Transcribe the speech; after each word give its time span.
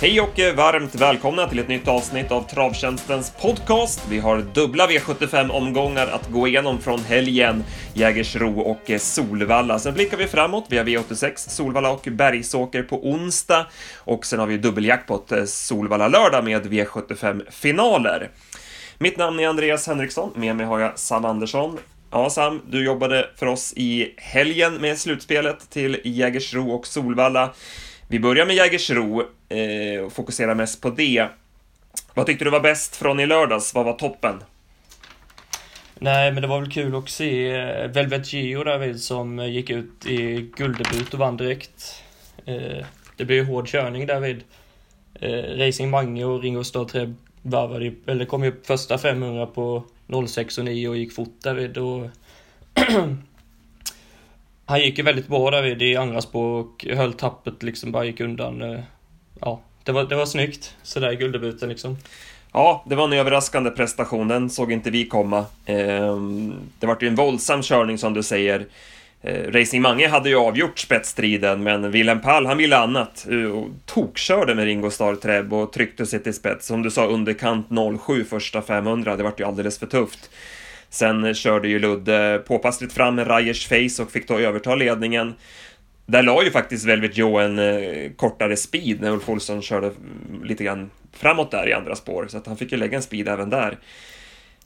Hej 0.00 0.20
och 0.20 0.38
varmt 0.56 0.94
välkomna 0.94 1.48
till 1.48 1.58
ett 1.58 1.68
nytt 1.68 1.88
avsnitt 1.88 2.30
av 2.30 2.42
Travtjänstens 2.42 3.30
podcast. 3.30 4.06
Vi 4.08 4.18
har 4.18 4.38
dubbla 4.38 4.86
V75-omgångar 4.86 6.06
att 6.06 6.28
gå 6.28 6.48
igenom 6.48 6.80
från 6.80 7.00
helgen, 7.00 7.64
Jägersro 7.94 8.60
och 8.60 8.90
Solvalla. 9.00 9.78
Sen 9.78 9.94
blickar 9.94 10.16
vi 10.16 10.26
framåt. 10.26 10.64
Vi 10.68 10.78
har 10.78 10.84
V86, 10.84 11.32
Solvalla 11.36 11.90
och 11.90 12.08
Bergsåker 12.10 12.82
på 12.82 13.08
onsdag 13.10 13.66
och 13.96 14.26
sen 14.26 14.38
har 14.38 14.46
vi 14.46 14.58
dubbeljackpot 14.58 15.32
eh, 15.32 15.44
Solvalla 15.44 16.08
lördag 16.08 16.44
med 16.44 16.66
V75-finaler. 16.66 18.30
Mitt 18.98 19.16
namn 19.16 19.40
är 19.40 19.48
Andreas 19.48 19.86
Henriksson, 19.86 20.32
med 20.34 20.56
mig 20.56 20.66
har 20.66 20.78
jag 20.78 20.98
Sam 20.98 21.24
Andersson. 21.24 21.78
Ja, 22.10 22.30
Sam, 22.30 22.62
du 22.70 22.84
jobbade 22.84 23.30
för 23.36 23.46
oss 23.46 23.72
i 23.76 24.14
helgen 24.16 24.74
med 24.74 24.98
slutspelet 24.98 25.70
till 25.70 26.00
Jägersro 26.04 26.70
och 26.70 26.86
Solvalla. 26.86 27.54
Vi 28.08 28.20
börjar 28.20 28.46
med 28.46 28.56
Jägersro 28.56 29.24
eh, 29.48 30.00
och 30.00 30.12
fokuserar 30.12 30.54
mest 30.54 30.80
på 30.80 30.90
det. 30.90 31.28
Vad 32.14 32.26
tyckte 32.26 32.44
du 32.44 32.50
var 32.50 32.60
bäst 32.60 32.96
från 32.96 33.20
i 33.20 33.26
lördags? 33.26 33.74
Vad 33.74 33.84
var 33.84 33.92
toppen? 33.92 34.42
Nej, 36.00 36.32
men 36.32 36.42
det 36.42 36.48
var 36.48 36.60
väl 36.60 36.70
kul 36.70 36.96
att 36.96 37.08
se 37.08 37.54
eh, 37.54 37.90
Velvet 37.90 38.32
Geo 38.32 38.64
därvid 38.64 39.00
som 39.00 39.38
eh, 39.38 39.46
gick 39.46 39.70
ut 39.70 40.06
i 40.06 40.50
gulddebut 40.56 41.14
och 41.14 41.20
vann 41.20 41.36
direkt. 41.36 42.02
Eh, 42.44 42.84
det 43.16 43.24
blev 43.24 43.38
ju 43.38 43.44
hård 43.44 43.68
körning 43.68 44.06
därvid. 44.06 44.44
Eh, 45.14 45.42
Racing 45.66 45.90
Mange 45.90 46.24
och 46.24 46.42
Ringo 46.42 46.64
Starr 46.64 47.14
varvade, 47.42 47.92
eller 48.06 48.24
kom 48.24 48.44
ju 48.44 48.48
upp 48.48 48.66
första 48.66 48.98
500 48.98 49.46
på 49.46 49.84
06 50.28 50.58
och 50.58 50.64
9 50.64 50.88
och 50.88 50.96
gick 50.96 51.12
fort 51.12 51.36
därvid. 51.42 51.78
och 51.78 52.06
Han 54.64 54.80
gick 54.80 54.98
ju 54.98 55.04
väldigt 55.04 55.28
bra 55.28 55.50
därvid 55.50 55.82
i 55.82 55.96
andra 55.96 56.20
spår 56.20 56.60
och 56.60 56.86
höll 56.90 57.12
tappet 57.12 57.62
liksom, 57.62 57.92
bara 57.92 58.04
gick 58.04 58.20
undan. 58.20 58.62
Eh. 58.62 58.80
Ja, 59.40 59.60
det 59.84 59.92
var, 59.92 60.04
det 60.04 60.16
var 60.16 60.26
snyggt 60.26 60.74
sådär 60.82 61.12
gulddebuten 61.12 61.68
liksom. 61.68 61.96
Ja, 62.52 62.84
det 62.86 62.94
var 62.94 63.04
en 63.04 63.12
överraskande 63.12 63.70
prestation, 63.70 64.28
den 64.28 64.50
såg 64.50 64.72
inte 64.72 64.90
vi 64.90 65.04
komma. 65.06 65.46
Ehm, 65.66 66.54
det 66.78 66.86
var 66.86 66.96
ju 67.00 67.08
en 67.08 67.14
våldsam 67.14 67.62
körning 67.62 67.98
som 67.98 68.14
du 68.14 68.22
säger. 68.22 68.66
Eh, 69.20 69.50
Racing 69.52 69.82
Mange 69.82 70.08
hade 70.08 70.28
ju 70.28 70.36
avgjort 70.36 70.78
spetsstriden, 70.78 71.62
men 71.62 71.90
Willem 71.90 72.20
Pall, 72.20 72.46
han 72.46 72.58
ville 72.58 72.76
annat. 72.76 73.26
Eh, 73.30 73.42
och 73.42 73.68
tokkörde 73.86 74.54
med 74.54 74.64
Ringo 74.64 74.90
Starr 74.90 75.14
Treb 75.14 75.52
och 75.52 75.72
tryckte 75.72 76.06
sig 76.06 76.22
till 76.22 76.34
spets. 76.34 76.66
Som 76.66 76.82
du 76.82 76.90
sa, 76.90 77.06
underkant 77.06 77.66
07 78.06 78.24
första 78.24 78.62
500, 78.62 79.16
det 79.16 79.22
vart 79.22 79.40
ju 79.40 79.44
alldeles 79.44 79.78
för 79.78 79.86
tufft. 79.86 80.30
Sen 80.90 81.24
eh, 81.24 81.34
körde 81.34 81.68
ju 81.68 81.78
Ludde 81.78 82.42
påpassligt 82.46 82.92
fram 82.92 83.14
med 83.14 83.30
Rajers 83.30 83.68
face 83.68 84.02
och 84.02 84.10
fick 84.10 84.28
då 84.28 84.38
överta 84.38 84.74
ledningen. 84.74 85.34
Där 86.10 86.22
la 86.22 86.44
ju 86.44 86.50
faktiskt 86.50 86.86
Velvet 86.86 87.16
Joe 87.16 87.38
en 87.38 87.58
eh, 87.58 88.10
kortare 88.16 88.56
speed 88.56 89.00
när 89.00 89.10
Ulf 89.10 89.28
Olsson 89.28 89.62
körde 89.62 89.92
lite 90.44 90.64
grann 90.64 90.90
framåt 91.12 91.50
där 91.50 91.68
i 91.68 91.72
andra 91.72 91.96
spår, 91.96 92.26
så 92.28 92.38
att 92.38 92.46
han 92.46 92.56
fick 92.56 92.72
ju 92.72 92.78
lägga 92.78 92.96
en 92.96 93.02
speed 93.02 93.28
även 93.28 93.50
där. 93.50 93.78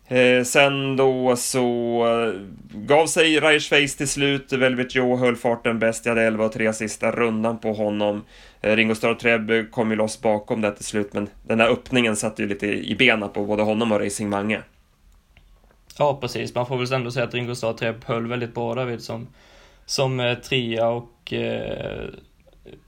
Eh, 0.08 0.44
sen 0.44 0.96
då 0.96 1.36
så 1.36 1.62
eh, 2.06 2.40
gav 2.74 3.06
sig 3.06 3.40
Rajers 3.40 3.68
Face 3.68 3.98
till 3.98 4.08
slut, 4.08 4.52
Velvet 4.52 4.94
Joe 4.94 5.16
höll 5.16 5.36
farten 5.36 5.78
bäst, 5.78 6.06
jag 6.06 6.10
hade 6.14 6.26
11 6.26 6.44
och 6.44 6.52
3 6.52 6.72
sista 6.72 7.10
rundan 7.10 7.58
på 7.58 7.72
honom. 7.72 8.24
Eh, 8.60 8.76
Ringo 8.76 8.94
Starr 8.94 9.14
Treb 9.14 9.70
kom 9.70 9.90
ju 9.90 9.96
loss 9.96 10.20
bakom 10.20 10.60
det 10.60 10.72
till 10.72 10.84
slut, 10.84 11.12
men 11.12 11.28
den 11.46 11.58
där 11.58 11.68
öppningen 11.68 12.16
satte 12.16 12.42
ju 12.42 12.48
lite 12.48 12.66
i 12.66 12.96
benen 12.98 13.28
på 13.28 13.44
både 13.44 13.62
honom 13.62 13.92
och 13.92 14.00
Racing 14.00 14.30
Mange. 14.30 14.60
Ja, 15.98 16.18
precis. 16.20 16.54
Man 16.54 16.66
får 16.66 16.78
väl 16.78 16.92
ändå 16.92 17.10
säga 17.10 17.24
att 17.24 17.34
Ringo 17.34 17.54
Starr 17.54 17.72
Treb 17.72 18.04
höll 18.04 18.26
väldigt 18.26 18.54
bra 18.54 18.74
därvid. 18.74 19.02
som, 19.02 19.26
som 19.86 20.20
eh, 20.20 20.34
trea 20.38 20.88
och 20.88 21.32
eh, 21.32 22.08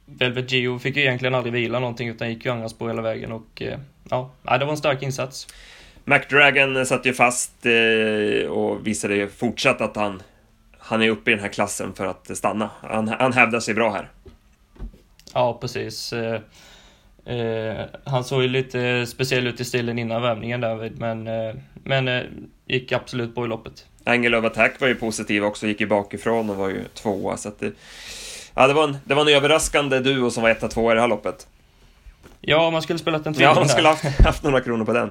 Velvet 0.06 0.52
Geo 0.52 0.78
fick 0.78 0.96
ju 0.96 1.02
egentligen 1.02 1.34
aldrig 1.34 1.52
vila 1.52 1.78
någonting 1.78 2.08
utan 2.08 2.30
gick 2.30 2.44
ju 2.44 2.50
andra 2.50 2.68
spår 2.68 2.88
hela 2.88 3.02
vägen 3.02 3.32
och 3.32 3.62
eh, 3.62 3.78
ja, 4.10 4.30
det 4.42 4.64
var 4.64 4.72
en 4.72 4.76
stark 4.76 5.02
insats. 5.02 5.46
McDragon 6.04 6.86
satt 6.86 7.06
ju 7.06 7.12
fast 7.12 7.66
eh, 7.66 8.48
och 8.50 8.86
visade 8.86 9.14
ju 9.16 9.28
fortsatt 9.28 9.80
att 9.80 9.96
han, 9.96 10.22
han 10.78 11.02
är 11.02 11.08
uppe 11.08 11.30
i 11.30 11.34
den 11.34 11.42
här 11.42 11.52
klassen 11.52 11.94
för 11.94 12.06
att 12.06 12.36
stanna. 12.36 12.70
Han, 12.80 13.08
han 13.08 13.32
hävdar 13.32 13.60
sig 13.60 13.74
bra 13.74 13.90
här. 13.92 14.10
Ja, 15.34 15.58
precis. 15.60 16.12
Eh, 16.12 16.40
eh, 17.36 17.84
han 18.04 18.24
såg 18.24 18.42
ju 18.42 18.48
lite 18.48 19.06
speciell 19.06 19.46
ut 19.46 19.60
i 19.60 19.64
stilen 19.64 19.98
innan 19.98 20.22
värmningen 20.22 20.60
där, 20.60 20.92
men, 20.96 21.28
men 21.74 22.24
gick 22.66 22.92
absolut 22.92 23.34
bra 23.34 23.44
i 23.44 23.48
loppet. 23.48 23.86
Angle 24.04 24.36
of 24.36 24.44
Attack 24.44 24.80
var 24.80 24.88
ju 24.88 24.94
positiv 24.94 25.44
också, 25.44 25.66
gick 25.66 25.80
ju 25.80 25.86
bakifrån 25.86 26.50
och 26.50 26.56
var 26.56 26.68
ju 26.68 26.84
tvåa, 26.94 27.36
så 27.36 27.52
det, 27.58 27.72
ja, 28.54 28.66
det, 28.66 28.74
var 28.74 28.84
en, 28.84 28.96
det 29.04 29.14
var 29.14 29.22
en 29.22 29.28
överraskande 29.36 30.00
duo 30.00 30.30
som 30.30 30.42
var 30.42 30.50
etta, 30.50 30.68
tvåa 30.68 30.92
i 30.92 30.94
det 30.94 31.00
här 31.00 31.08
loppet. 31.08 31.46
Ja, 32.40 32.70
man 32.70 32.82
skulle 32.82 32.98
spelat 32.98 33.26
en 33.26 33.34
Ja, 33.38 33.54
man 33.54 33.68
skulle 33.68 33.88
haft, 33.88 34.04
haft 34.24 34.42
några 34.42 34.60
kronor 34.60 34.84
på 34.84 34.92
den. 34.92 35.10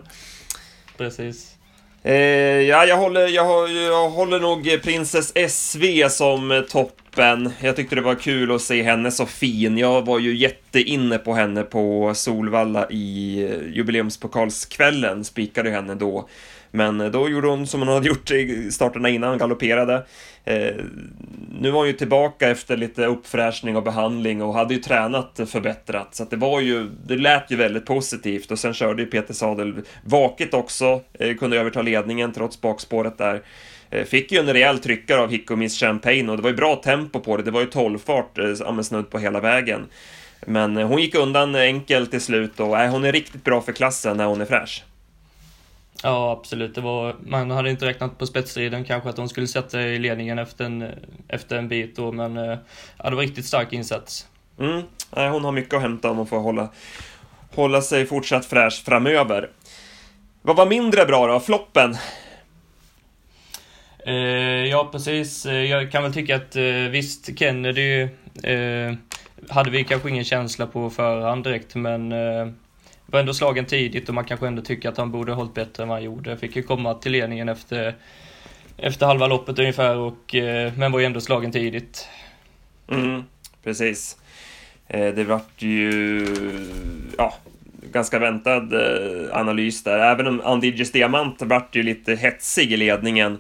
Precis. 0.98 1.56
Eh, 2.04 2.14
ja, 2.62 2.86
jag 2.86 2.98
håller, 2.98 3.28
jag, 3.28 3.70
jag 3.72 4.10
håller 4.10 4.40
nog 4.40 4.82
Princess 4.84 5.34
SV 5.50 6.10
som 6.10 6.66
toppen. 6.70 7.54
Jag 7.62 7.76
tyckte 7.76 7.96
det 7.96 8.02
var 8.02 8.16
kul 8.16 8.52
att 8.52 8.62
se 8.62 8.84
henne 8.84 9.12
så 9.12 9.26
fin. 9.26 9.78
Jag 9.78 10.06
var 10.06 10.20
ju 10.20 10.36
jätteinne 10.36 11.18
på 11.18 11.34
henne 11.34 11.64
på 11.64 12.12
Solvalla 12.16 12.88
i 12.90 13.40
jubileumspokalskvällen, 13.74 15.24
spikade 15.24 15.70
henne 15.70 15.96
då. 15.96 16.30
Men 16.76 17.02
eh, 17.02 17.08
då 17.08 17.30
gjorde 17.30 17.48
hon 17.48 17.68
som 17.68 17.80
hon 17.80 17.90
hade 17.90 18.08
gjort 18.08 18.32
i 18.32 18.72
starterna 18.72 19.10
innan, 19.10 19.38
galopperade. 19.38 20.06
Eh, 20.44 20.74
nu 21.60 21.72
var 21.72 21.80
hon 21.80 21.88
ju 21.88 21.94
tillbaka 21.94 22.50
efter 22.50 22.78
lite 22.78 23.06
uppfräschning 23.06 23.76
och 23.76 23.84
behandling 23.84 24.42
och 24.42 24.54
hade 24.54 24.74
ju 24.74 24.80
tränat 24.80 25.40
förbättrat. 25.48 26.16
Så 26.16 26.24
att 26.24 26.30
det 26.30 26.36
var 26.36 26.60
ju, 26.60 26.90
det 27.06 27.16
lät 27.16 27.52
ju 27.52 27.56
väldigt 27.56 27.86
positivt 27.86 28.52
och 28.52 28.60
sen 28.60 28.74
körde 28.74 29.02
ju 29.02 29.08
Peter 29.08 29.34
Sadel 29.34 29.74
vaket 30.04 30.54
också, 30.54 31.02
eh, 31.20 31.36
kunde 31.36 31.60
överta 31.60 31.82
ledningen 31.82 32.34
trots 32.34 32.62
bakspåret 32.62 33.18
där. 33.18 33.42
Eh, 33.90 34.04
fick 34.06 34.32
ju 34.32 34.40
en 34.40 34.54
rejäl 34.54 34.80
tryckare 34.80 35.22
av 35.22 35.32
Hicko 35.32 35.56
Miss 35.56 35.80
Champagne 35.80 36.30
och 36.30 36.38
det 36.38 36.44
var 36.44 36.50
ju 36.50 36.56
bra 36.56 36.76
tempo 36.76 37.20
på 37.20 37.38
det, 37.38 37.44
det 37.44 37.52
var 37.52 37.62
ju 37.62 37.68
tolvfart 37.68 38.38
eh, 38.38 38.82
snudd 38.82 39.10
på 39.10 39.20
hela 39.20 39.40
vägen. 39.40 39.86
Men 40.48 40.78
hon 40.78 41.02
gick 41.02 41.16
undan 41.16 41.56
enkelt 41.56 42.12
till 42.12 42.22
slut 42.22 42.60
och 42.60 42.80
äh, 42.80 42.92
hon 42.92 43.06
är 43.06 43.12
riktigt 43.12 43.44
bra 43.44 43.62
för 43.62 43.72
klassen 43.72 44.18
när 44.18 44.26
hon 44.26 44.42
är 44.42 44.46
fräsch. 44.46 44.84
Ja, 46.04 46.32
absolut. 46.32 46.76
Det 46.76 46.82
var, 46.82 47.16
man 47.26 47.52
hade 47.52 47.70
inte 47.70 47.86
räknat 47.86 48.18
på 48.18 48.26
spetsstriden 48.26 48.84
kanske 48.84 49.10
att 49.10 49.16
de 49.16 49.30
skulle 49.30 49.48
sätta 49.48 49.82
i 49.82 50.00
ledningen 50.00 50.40
efter 50.40 50.66
en, 50.66 50.86
efter 51.28 51.58
en 51.58 51.68
bit 51.68 51.96
då, 51.96 52.12
men 52.12 52.38
eh, 52.38 52.58
ja, 52.98 53.10
det 53.10 53.16
var 53.16 53.24
riktigt 53.24 53.46
stark 53.46 53.74
insats. 53.74 54.28
Mm. 54.60 54.84
hon 55.12 55.46
har 55.46 55.52
mycket 55.52 55.74
att 55.74 55.82
hämta 55.82 56.10
om 56.10 56.18
hon 56.18 56.28
får 56.28 56.40
hålla, 56.40 56.70
hålla 57.56 57.82
sig 57.82 58.06
fortsatt 58.06 58.46
fräsch 58.46 58.84
framöver. 58.86 59.50
Vad 60.42 60.56
var 60.56 60.66
mindre 60.66 61.06
bra 61.06 61.28
då? 61.28 61.40
Floppen? 61.40 61.98
Eh, 64.06 64.14
ja, 64.66 64.90
precis. 64.92 65.46
Eh, 65.46 65.54
jag 65.54 65.92
kan 65.92 66.04
väl 66.04 66.14
tycka 66.14 66.36
att 66.36 66.56
eh, 66.56 66.64
visst, 66.92 67.40
Kennedy 67.40 68.02
eh, 68.44 68.94
hade 69.50 69.70
vi 69.70 69.84
kanske 69.84 70.10
ingen 70.10 70.24
känsla 70.24 70.68
på 70.68 70.90
förhand 70.90 71.44
direkt, 71.44 71.76
men 71.76 72.12
eh, 72.12 72.48
var 73.14 73.20
ändå 73.20 73.34
slagen 73.34 73.66
tidigt 73.66 74.10
och 74.10 74.16
man 74.16 74.26
kanske 74.26 74.48
ändå 74.48 74.62
tycker 74.62 74.90
att 74.90 74.98
han 74.98 75.12
borde 75.12 75.32
ha 75.32 75.38
hållit 75.38 75.54
bättre 75.54 75.84
än 75.84 75.90
vad 75.90 75.98
han 75.98 76.06
gjorde. 76.06 76.38
Fick 76.38 76.56
ju 76.56 76.64
komma 76.64 76.94
till 76.94 77.12
ledningen 77.12 77.50
efter, 77.50 77.96
efter 78.78 79.06
halva 79.06 79.28
loppet 79.28 79.60
ungefär, 79.60 79.98
och, 79.98 80.36
eh, 80.36 80.74
men 80.78 80.92
var 80.92 81.00
ju 81.00 81.06
ändå 81.06 81.22
slagen 81.22 81.52
tidigt. 81.52 82.08
Mm, 82.88 83.24
precis. 83.64 84.18
Eh, 84.88 85.14
det 85.14 85.24
vart 85.24 85.62
ju 85.62 86.28
ja, 87.18 87.34
ganska 87.92 88.20
väntad 88.20 88.58
eh, 88.74 89.38
analys 89.38 89.84
där. 89.84 90.00
Även 90.00 90.28
om 90.28 90.42
Andiges 90.42 90.92
Diamant 90.92 91.42
vart 91.42 91.76
ju 91.76 91.84
lite 91.84 92.16
hetsig 92.16 92.72
i 92.72 92.78
ledningen. 92.78 93.38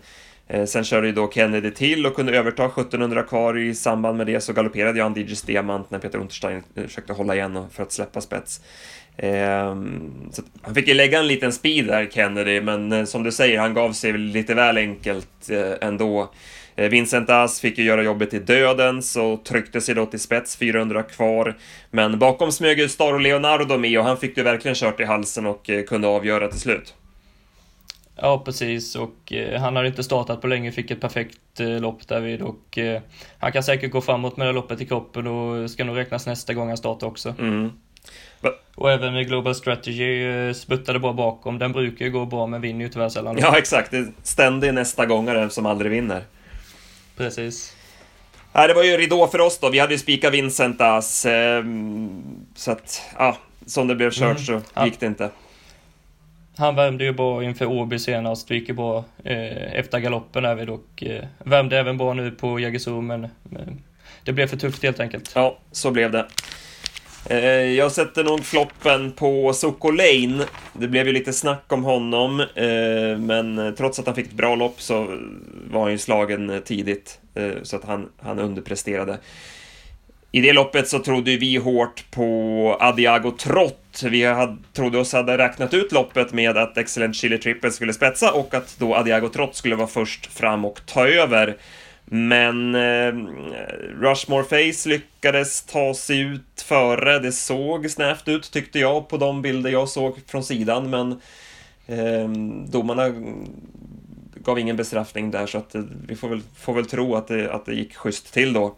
Eh, 0.47 0.65
sen 0.65 0.83
körde 0.83 1.07
ju 1.07 1.13
då 1.13 1.31
Kennedy 1.31 1.71
till 1.71 2.05
och 2.05 2.15
kunde 2.15 2.37
överta 2.37 2.65
1700 2.65 3.23
kvar 3.23 3.57
i 3.57 3.75
samband 3.75 4.17
med 4.17 4.27
det 4.27 4.41
så 4.41 4.53
galopperade 4.53 4.99
ju 4.99 5.05
Andiges 5.05 5.41
Diamant 5.41 5.91
när 5.91 5.99
Peter 5.99 6.19
Unterstein 6.19 6.63
eh, 6.75 6.83
försökte 6.83 7.13
hålla 7.13 7.35
igen 7.35 7.65
för 7.71 7.83
att 7.83 7.91
släppa 7.91 8.21
spets. 8.21 8.61
Ehm, 9.17 10.11
så 10.31 10.41
han 10.61 10.75
fick 10.75 10.87
ju 10.87 10.93
lägga 10.93 11.19
en 11.19 11.27
liten 11.27 11.53
speed 11.53 11.87
där, 11.87 12.09
Kennedy, 12.11 12.61
men 12.61 12.91
eh, 12.91 13.05
som 13.05 13.23
du 13.23 13.31
säger, 13.31 13.59
han 13.59 13.73
gav 13.73 13.93
sig 13.93 14.13
lite 14.13 14.53
väl 14.53 14.77
enkelt 14.77 15.49
ändå. 15.81 16.31
Vincent 16.75 17.29
As 17.29 17.59
fick 17.59 17.77
ju 17.77 17.83
göra 17.83 18.03
jobbet 18.03 18.29
till 18.29 18.45
dödens 18.45 19.15
och 19.15 19.45
tryckte 19.45 19.81
sig 19.81 19.95
då 19.95 20.05
till 20.05 20.19
spets, 20.19 20.55
400 20.55 21.03
kvar. 21.03 21.57
Men 21.91 22.19
bakom 22.19 22.51
smög 22.51 22.91
Star 22.91 23.13
och 23.13 23.21
Leonardo 23.21 23.77
med 23.77 23.99
och 23.99 24.05
han 24.05 24.17
fick 24.17 24.37
ju 24.37 24.43
verkligen 24.43 24.75
kört 24.75 24.99
i 24.99 25.03
halsen 25.03 25.45
och 25.45 25.69
kunde 25.87 26.07
avgöra 26.07 26.47
till 26.47 26.59
slut. 26.59 26.93
Ja, 28.15 28.41
precis. 28.45 28.95
Och 28.95 29.33
eh, 29.33 29.61
han 29.61 29.75
har 29.75 29.83
inte 29.83 30.03
startat 30.03 30.41
på 30.41 30.47
länge, 30.47 30.71
fick 30.71 30.91
ett 30.91 31.01
perfekt 31.01 31.59
eh, 31.59 31.67
lopp 31.67 32.07
därvid 32.07 32.41
och 32.41 32.77
eh, 32.77 33.01
han 33.39 33.51
kan 33.51 33.63
säkert 33.63 33.91
gå 33.91 34.01
framåt 34.01 34.37
med 34.37 34.47
det 34.47 34.51
loppet 34.53 34.81
i 34.81 34.85
kroppen 34.85 35.27
och 35.27 35.71
ska 35.71 35.83
nog 35.83 35.97
räknas 35.97 36.25
nästa 36.25 36.53
gång 36.53 36.67
han 36.67 36.77
startar 36.77 37.07
också. 37.07 37.35
Mm. 37.39 37.71
Och 38.75 38.91
även 38.91 39.13
med 39.13 39.27
Global 39.27 39.55
Strategy 39.55 40.23
eh, 40.25 40.53
sputtade 40.53 40.99
bara 40.99 41.13
bakom. 41.13 41.59
Den 41.59 41.71
brukar 41.71 42.05
ju 42.05 42.11
gå 42.11 42.25
bra 42.25 42.47
men 42.47 42.61
vinner 42.61 42.85
ju 42.85 42.89
tyvärr 42.91 43.09
sällan. 43.09 43.37
Ja 43.39 43.57
exakt, 43.57 43.91
det 43.91 43.97
är 43.97 44.11
ständig 44.23 44.73
nästa 44.73 45.05
gångare 45.05 45.49
som 45.49 45.65
aldrig 45.65 45.91
vinner. 45.91 46.23
Precis. 47.17 47.75
Nej, 48.53 48.67
det 48.67 48.73
var 48.73 48.83
ju 48.83 48.97
ridå 48.97 49.27
för 49.27 49.41
oss 49.41 49.59
då. 49.59 49.69
Vi 49.69 49.79
hade 49.79 49.93
ju 49.93 49.99
spikat 49.99 50.33
Vincent 50.33 50.81
As. 50.81 51.25
Eh, 51.25 51.63
så 52.55 52.71
att, 52.71 53.01
ja. 53.17 53.37
som 53.65 53.87
det 53.87 53.95
blev 53.95 54.11
kört 54.11 54.23
Mm. 54.23 54.37
så 54.37 54.61
Ja. 54.73 54.85
gick 54.85 54.99
det 54.99 55.05
inte. 55.05 55.29
Han 56.57 56.75
värmde 56.75 57.03
ju 57.03 57.13
bra 57.13 57.43
inför 57.43 57.65
Åby 57.65 57.99
senast, 57.99 58.47
det 58.47 58.55
gick 58.55 58.67
ju 58.69 58.75
bra 58.75 59.05
eh, 59.23 59.73
efter 59.79 59.99
galoppen 59.99 60.43
därvid 60.43 60.69
och 60.69 61.03
eh, 61.03 61.23
värmde 61.39 61.79
även 61.79 61.97
bra 61.97 62.13
nu 62.13 62.31
på 62.31 62.59
Jägersro 62.59 63.01
men, 63.01 63.27
men 63.43 63.81
det 64.23 64.33
blev 64.33 64.47
för 64.47 64.57
tufft 64.57 64.83
helt 64.83 64.99
enkelt. 64.99 65.31
Ja, 65.35 65.57
så 65.71 65.91
blev 65.91 66.11
det. 66.11 66.25
Eh, 67.29 67.39
Jag 67.75 67.91
sätter 67.91 68.23
nog 68.23 68.45
floppen 68.45 69.11
på 69.11 69.53
Soko 69.53 69.91
Lane. 69.91 70.45
Det 70.73 70.87
blev 70.87 71.07
ju 71.07 71.13
lite 71.13 71.33
snack 71.33 71.63
om 71.67 71.83
honom, 71.83 72.39
eh, 72.39 73.17
men 73.19 73.75
trots 73.77 73.99
att 73.99 74.05
han 74.05 74.15
fick 74.15 74.27
ett 74.27 74.33
bra 74.33 74.55
lopp 74.55 74.81
så 74.81 75.19
var 75.71 75.81
han 75.81 75.91
ju 75.91 75.97
slagen 75.97 76.61
tidigt, 76.65 77.19
eh, 77.35 77.51
så 77.63 77.75
att 77.75 77.83
han, 77.85 78.09
han 78.21 78.39
underpresterade. 78.39 79.17
I 80.35 80.41
det 80.41 80.53
loppet 80.53 80.87
så 80.87 80.99
trodde 80.99 81.31
ju 81.31 81.37
vi 81.37 81.55
hårt 81.55 82.11
på 82.11 82.77
Adiago 82.79 83.31
Trott. 83.31 84.03
Vi 84.03 84.23
hade, 84.23 84.57
trodde 84.73 84.97
oss 84.97 85.13
hade 85.13 85.37
räknat 85.37 85.73
ut 85.73 85.91
loppet 85.91 86.33
med 86.33 86.57
att 86.57 86.77
Excellent 86.77 87.15
Chili 87.15 87.37
Triple 87.37 87.71
skulle 87.71 87.93
spetsa 87.93 88.31
och 88.31 88.53
att 88.53 88.75
då 88.79 88.95
Adiago 88.95 89.29
Trott 89.29 89.55
skulle 89.55 89.75
vara 89.75 89.87
först 89.87 90.25
fram 90.25 90.65
och 90.65 90.81
ta 90.85 91.07
över. 91.07 91.57
Men 92.05 92.75
eh, 92.75 93.13
Rushmore 93.99 94.43
Face 94.43 94.89
lyckades 94.89 95.65
ta 95.65 95.93
sig 95.93 96.19
ut 96.19 96.61
före. 96.65 97.19
Det 97.19 97.31
såg 97.31 97.89
snävt 97.89 98.27
ut 98.27 98.51
tyckte 98.51 98.79
jag 98.79 99.07
på 99.07 99.17
de 99.17 99.41
bilder 99.41 99.69
jag 99.69 99.89
såg 99.89 100.19
från 100.27 100.43
sidan, 100.43 100.89
men 100.89 101.11
eh, 101.87 102.29
domarna 102.71 103.09
gav 104.35 104.59
ingen 104.59 104.75
bestraffning 104.77 105.31
där 105.31 105.45
så 105.45 105.57
att 105.57 105.75
eh, 105.75 105.81
vi 106.07 106.15
får 106.15 106.29
väl, 106.29 106.41
får 106.55 106.73
väl 106.73 106.85
tro 106.85 107.15
att 107.15 107.27
det, 107.27 107.53
att 107.53 107.65
det 107.65 107.75
gick 107.75 107.95
schysst 107.95 108.33
till 108.33 108.53
då. 108.53 108.75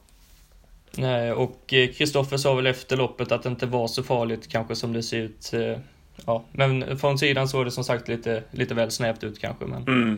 Nej, 0.98 1.32
och 1.32 1.74
eh, 1.74 1.92
Kristoffer 1.92 2.38
sa 2.38 2.54
väl 2.54 2.68
efter 2.68 2.98
loppet 2.98 3.32
att 3.32 3.44
det 3.44 3.50
inte 3.50 3.66
var 3.66 3.88
så 3.88 4.04
farligt 4.04 4.48
kanske 4.48 4.76
som 4.76 4.94
det 4.94 5.04
ser 5.04 5.18
ut. 5.18 5.54
Eh, 5.54 5.78
ja, 6.26 6.46
men 6.52 7.00
från 7.00 7.18
sidan 7.18 7.48
såg 7.48 7.66
det 7.66 7.72
som 7.72 7.84
sagt 7.84 8.08
lite, 8.08 8.44
lite 8.52 8.74
väl 8.74 8.92
snävt 8.92 9.24
ut 9.24 9.40
kanske. 9.40 9.66
Men... 9.66 9.84
Mm. 9.84 10.18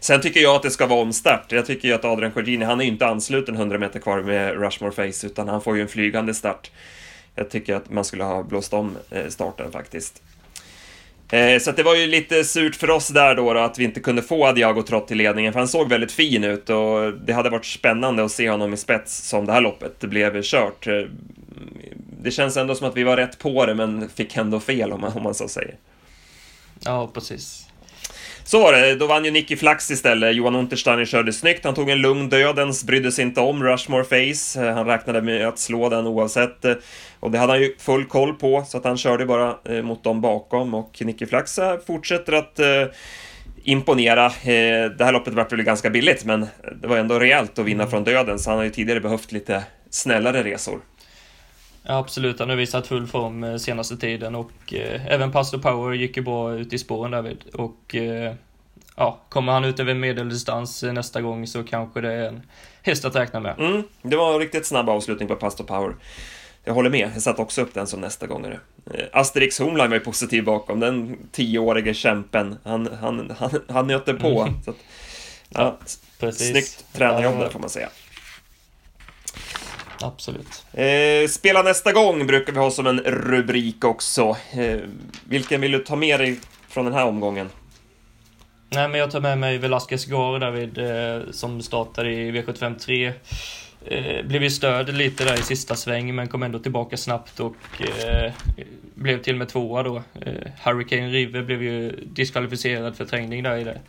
Sen 0.00 0.20
tycker 0.20 0.40
jag 0.40 0.56
att 0.56 0.62
det 0.62 0.70
ska 0.70 0.86
vara 0.86 1.00
omstart. 1.00 1.52
Jag 1.52 1.66
tycker 1.66 1.88
ju 1.88 1.94
att 1.94 2.04
Adrian 2.04 2.32
Corgini, 2.32 2.64
han 2.64 2.80
är 2.80 2.84
ju 2.84 2.90
inte 2.90 3.06
ansluten 3.06 3.54
100 3.54 3.78
meter 3.78 4.00
kvar 4.00 4.22
med 4.22 4.60
Rushmore 4.60 4.92
Face, 4.92 5.26
utan 5.26 5.48
han 5.48 5.62
får 5.62 5.76
ju 5.76 5.82
en 5.82 5.88
flygande 5.88 6.34
start. 6.34 6.70
Jag 7.34 7.50
tycker 7.50 7.74
att 7.74 7.90
man 7.90 8.04
skulle 8.04 8.24
ha 8.24 8.42
blåst 8.42 8.72
om 8.72 8.96
eh, 9.10 9.28
starten 9.28 9.72
faktiskt. 9.72 10.22
Eh, 11.32 11.58
Så 11.60 11.70
att 11.70 11.76
det 11.76 11.82
var 11.82 11.94
ju 11.94 12.06
lite 12.06 12.44
surt 12.44 12.76
för 12.76 12.90
oss 12.90 13.08
där 13.08 13.34
då, 13.34 13.54
då 13.54 13.60
att 13.60 13.78
vi 13.78 13.84
inte 13.84 14.00
kunde 14.00 14.22
få 14.22 14.46
Adiago 14.46 14.82
Trott 14.82 15.08
till 15.08 15.18
ledningen, 15.18 15.52
för 15.52 15.60
han 15.60 15.68
såg 15.68 15.88
väldigt 15.88 16.12
fin 16.12 16.44
ut 16.44 16.70
och 16.70 17.12
det 17.12 17.32
hade 17.32 17.50
varit 17.50 17.66
spännande 17.66 18.24
att 18.24 18.32
se 18.32 18.50
honom 18.50 18.74
i 18.74 18.76
spets 18.76 19.28
som 19.28 19.46
det 19.46 19.52
här 19.52 19.60
loppet 19.60 20.00
det 20.00 20.06
blev 20.06 20.42
kört. 20.42 20.86
Eh, 20.86 21.02
det 22.22 22.30
känns 22.30 22.56
ändå 22.56 22.74
som 22.74 22.88
att 22.88 22.96
vi 22.96 23.04
var 23.04 23.16
rätt 23.16 23.38
på 23.38 23.66
det, 23.66 23.74
men 23.74 24.08
fick 24.08 24.36
ändå 24.36 24.60
fel 24.60 24.92
om 24.92 25.00
man, 25.00 25.12
om 25.12 25.22
man 25.22 25.34
så 25.34 25.48
säger. 25.48 25.74
Ja, 26.84 27.10
precis. 27.14 27.67
Så 28.48 28.60
var 28.60 28.72
det, 28.72 28.94
då 28.94 29.06
vann 29.06 29.24
ju 29.24 29.30
Nicky 29.30 29.56
Flax 29.56 29.90
istället. 29.90 30.36
Johan 30.36 30.54
Untersteiner 30.54 31.04
körde 31.04 31.32
snyggt, 31.32 31.64
han 31.64 31.74
tog 31.74 31.90
en 31.90 31.98
lugn 31.98 32.28
dödens, 32.28 32.84
brydde 32.84 33.12
sig 33.12 33.24
inte 33.24 33.40
om 33.40 33.64
Rushmore 33.64 34.04
Face. 34.04 34.70
Han 34.70 34.86
räknade 34.86 35.22
med 35.22 35.48
att 35.48 35.58
slå 35.58 35.88
den 35.88 36.06
oavsett. 36.06 36.64
Och 37.20 37.30
det 37.30 37.38
hade 37.38 37.52
han 37.52 37.60
ju 37.62 37.74
full 37.78 38.04
koll 38.04 38.34
på, 38.34 38.64
så 38.68 38.78
att 38.78 38.84
han 38.84 38.96
körde 38.96 39.26
bara 39.26 39.56
eh, 39.64 39.82
mot 39.82 40.04
dem 40.04 40.20
bakom. 40.20 40.74
Och 40.74 40.98
Nicky 41.00 41.26
Flax 41.26 41.58
eh, 41.58 41.78
fortsätter 41.86 42.32
att 42.32 42.58
eh, 42.58 42.84
imponera. 43.64 44.32
Det 44.98 45.04
här 45.04 45.12
loppet 45.12 45.34
var 45.34 45.46
väl 45.50 45.62
ganska 45.62 45.90
billigt, 45.90 46.24
men 46.24 46.46
det 46.82 46.88
var 46.88 46.96
ändå 46.96 47.18
rejält 47.18 47.58
att 47.58 47.64
vinna 47.64 47.86
från 47.86 48.04
döden, 48.04 48.38
så 48.38 48.50
han 48.50 48.58
har 48.58 48.64
ju 48.64 48.70
tidigare 48.70 49.00
behövt 49.00 49.32
lite 49.32 49.62
snällare 49.90 50.42
resor. 50.42 50.80
Ja, 51.90 51.98
absolut, 51.98 52.38
han 52.38 52.48
har 52.48 52.56
visat 52.56 52.86
full 52.86 53.06
form 53.06 53.44
eh, 53.44 53.56
senaste 53.56 53.96
tiden 53.96 54.34
och 54.34 54.74
eh, 54.74 55.06
även 55.06 55.32
Pastor 55.32 55.58
Power 55.58 55.94
gick 55.94 56.16
ju 56.16 56.22
bra 56.22 56.54
ut 56.54 56.72
i 56.72 56.78
spåren 56.78 57.10
därvid. 57.10 57.44
Och 57.52 57.94
eh, 57.94 58.34
ja, 58.96 59.18
kommer 59.28 59.52
han 59.52 59.64
ut 59.64 59.80
över 59.80 59.94
medeldistans 59.94 60.82
eh, 60.82 60.92
nästa 60.92 61.20
gång 61.20 61.46
så 61.46 61.64
kanske 61.64 62.00
det 62.00 62.12
är 62.12 62.28
en 62.28 62.42
häst 62.82 63.04
att 63.04 63.16
räkna 63.16 63.40
med. 63.40 63.54
Mm, 63.58 63.82
det 64.02 64.16
var 64.16 64.32
en 64.34 64.38
riktigt 64.38 64.66
snabb 64.66 64.88
avslutning 64.88 65.28
på 65.28 65.36
Pastor 65.36 65.64
Power. 65.64 65.94
Jag 66.64 66.74
håller 66.74 66.90
med, 66.90 67.10
jag 67.14 67.22
satte 67.22 67.42
också 67.42 67.62
upp 67.62 67.74
den 67.74 67.86
som 67.86 68.00
nästa 68.00 68.26
gång. 68.26 68.46
Eh, 68.46 68.58
Asterix 69.12 69.58
Hornline 69.58 69.90
var 69.90 69.96
ju 69.96 70.04
positiv 70.04 70.44
bakom, 70.44 70.80
den 70.80 71.18
tioårige 71.32 71.94
kämpen. 71.94 72.58
Han, 72.64 72.88
han, 73.00 73.32
han, 73.38 73.50
han 73.68 73.86
nöter 73.86 74.14
på. 74.14 74.42
Mm. 74.42 74.62
Så 74.64 74.70
att, 74.70 74.76
ja, 75.48 75.78
Precis. 76.18 76.50
snyggt 76.50 76.92
tränarjobb 76.92 77.38
där 77.38 77.48
får 77.48 77.60
man 77.60 77.70
säga. 77.70 77.88
Absolut. 80.02 80.64
Eh, 80.72 81.28
spela 81.28 81.62
nästa 81.62 81.92
gång 81.92 82.26
brukar 82.26 82.52
vi 82.52 82.58
ha 82.58 82.70
som 82.70 82.86
en 82.86 83.00
rubrik 83.00 83.84
också. 83.84 84.36
Eh, 84.52 84.76
vilken 85.24 85.60
vill 85.60 85.72
du 85.72 85.78
ta 85.78 85.96
med 85.96 86.20
dig 86.20 86.40
från 86.68 86.84
den 86.84 86.94
här 86.94 87.06
omgången? 87.06 87.48
Nej, 88.70 88.88
men 88.88 89.00
jag 89.00 89.10
tar 89.10 89.20
med 89.20 89.38
mig 89.38 89.58
Velasquez 89.58 90.04
Gar 90.04 90.38
David 90.38 90.78
eh, 90.78 91.30
som 91.30 91.62
startade 91.62 92.12
i 92.12 92.32
V75 92.32 92.78
3. 92.78 93.12
Eh, 93.84 94.26
blev 94.26 94.42
ju 94.42 94.50
stöd 94.50 94.94
lite 94.94 95.24
där 95.24 95.40
i 95.40 95.42
sista 95.42 95.74
sväng 95.74 96.14
men 96.14 96.28
kom 96.28 96.42
ändå 96.42 96.58
tillbaka 96.58 96.96
snabbt 96.96 97.40
och 97.40 97.56
eh, 97.80 98.32
blev 98.94 99.22
till 99.22 99.34
och 99.34 99.38
med 99.38 99.48
tvåa 99.48 99.82
då. 99.82 99.96
Eh, 99.96 100.32
Hurricane 100.64 101.08
River 101.08 101.42
blev 101.42 101.62
ju 101.62 101.90
diskvalificerad 102.04 102.96
för 102.96 103.04
trängning 103.04 103.42
där 103.42 103.56
i 103.56 103.64
det, 103.64 103.80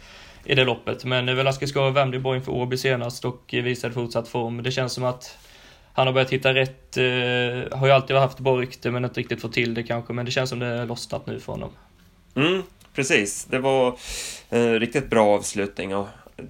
i 0.45 0.55
det 0.55 0.63
loppet. 0.63 1.05
Men 1.05 1.35
Velasquez 1.35 1.71
Gar 1.71 1.91
värmde 1.91 2.17
ju 2.17 2.23
bra 2.23 2.35
inför 2.35 2.51
Åby 2.51 2.77
senast 2.77 3.25
och 3.25 3.53
eh, 3.53 3.63
visade 3.63 3.93
fortsatt 3.93 4.27
form. 4.27 4.63
Det 4.63 4.71
känns 4.71 4.93
som 4.93 5.03
att 5.03 5.37
han 5.93 6.07
har 6.07 6.13
börjat 6.13 6.29
hitta 6.29 6.53
rätt, 6.53 6.97
eh, 6.97 7.77
har 7.79 7.87
ju 7.87 7.91
alltid 7.91 8.15
haft 8.15 8.39
bra 8.39 8.57
rykte 8.57 8.91
men 8.91 9.05
inte 9.05 9.19
riktigt 9.19 9.41
fått 9.41 9.53
till 9.53 9.73
det 9.73 9.83
kanske. 9.83 10.13
Men 10.13 10.25
det 10.25 10.31
känns 10.31 10.49
som 10.49 10.59
det 10.59 10.85
lossnat 10.85 11.27
nu 11.27 11.39
för 11.39 11.53
honom. 11.53 11.69
Mm, 12.35 12.61
precis. 12.93 13.45
Det 13.45 13.59
var 13.59 13.95
eh, 14.49 14.71
riktigt 14.71 15.09
bra 15.09 15.27
avslutning 15.27 15.95
och 15.95 16.07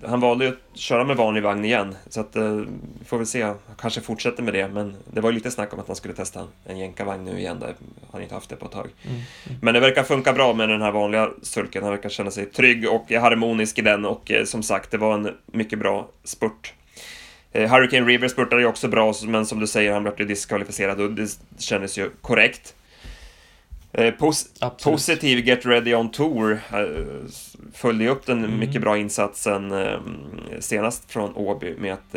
han 0.07 0.19
valde 0.19 0.45
ju 0.45 0.51
att 0.51 0.79
köra 0.79 1.03
med 1.03 1.17
vanlig 1.17 1.43
vagn 1.43 1.65
igen, 1.65 1.95
så 2.09 2.21
att 2.21 2.35
eh, 2.35 2.53
vi 2.99 3.05
får 3.05 3.17
väl 3.17 3.25
se. 3.25 3.43
Han 3.43 3.57
kanske 3.79 4.01
fortsätter 4.01 4.43
med 4.43 4.53
det, 4.53 4.67
men 4.67 4.95
det 5.13 5.21
var 5.21 5.29
ju 5.29 5.35
lite 5.35 5.51
snack 5.51 5.73
om 5.73 5.79
att 5.79 5.87
han 5.87 5.95
skulle 5.95 6.13
testa 6.13 6.47
en 6.65 6.77
jänkarvagn 6.77 7.25
nu 7.25 7.39
igen, 7.39 7.59
där 7.59 7.73
han 8.11 8.21
inte 8.21 8.33
haft 8.33 8.49
det 8.49 8.55
på 8.55 8.65
ett 8.65 8.71
tag. 8.71 8.89
Mm. 9.03 9.21
Men 9.61 9.73
det 9.73 9.79
verkar 9.79 10.03
funka 10.03 10.33
bra 10.33 10.53
med 10.53 10.69
den 10.69 10.81
här 10.81 10.91
vanliga 10.91 11.29
sulken, 11.41 11.83
han 11.83 11.91
verkar 11.91 12.09
känna 12.09 12.31
sig 12.31 12.45
trygg 12.45 12.89
och 12.89 13.11
harmonisk 13.11 13.79
i 13.79 13.81
den 13.81 14.05
och 14.05 14.31
eh, 14.31 14.45
som 14.45 14.63
sagt, 14.63 14.91
det 14.91 14.97
var 14.97 15.13
en 15.13 15.35
mycket 15.45 15.79
bra 15.79 16.09
spurt. 16.23 16.73
Eh, 17.53 17.69
Hurricane 17.71 18.05
River 18.07 18.27
spurtade 18.27 18.61
ju 18.61 18.67
också 18.67 18.87
bra, 18.87 19.13
men 19.23 19.45
som 19.45 19.59
du 19.59 19.67
säger, 19.67 19.93
han 19.93 20.03
blev 20.03 20.27
diskvalificerad 20.27 21.01
och 21.01 21.11
det 21.11 21.39
kändes 21.59 21.97
ju 21.97 22.09
korrekt. 22.21 22.75
Eh, 23.93 24.13
pos 24.13 24.45
Absolut. 24.59 24.95
Positiv 24.95 25.47
Get 25.47 25.65
Ready 25.65 25.93
On 25.95 26.11
Tour 26.11 26.59
eh, 26.73 26.79
följde 27.73 28.03
ju 28.03 28.09
upp 28.09 28.25
den 28.25 28.45
Mm. 28.45 28.59
mycket 28.59 28.81
bra 28.81 28.97
insatsen 28.97 29.73
senast 30.59 31.11
från 31.11 31.35
Åby 31.35 31.75
med 31.77 31.93
att 31.93 32.15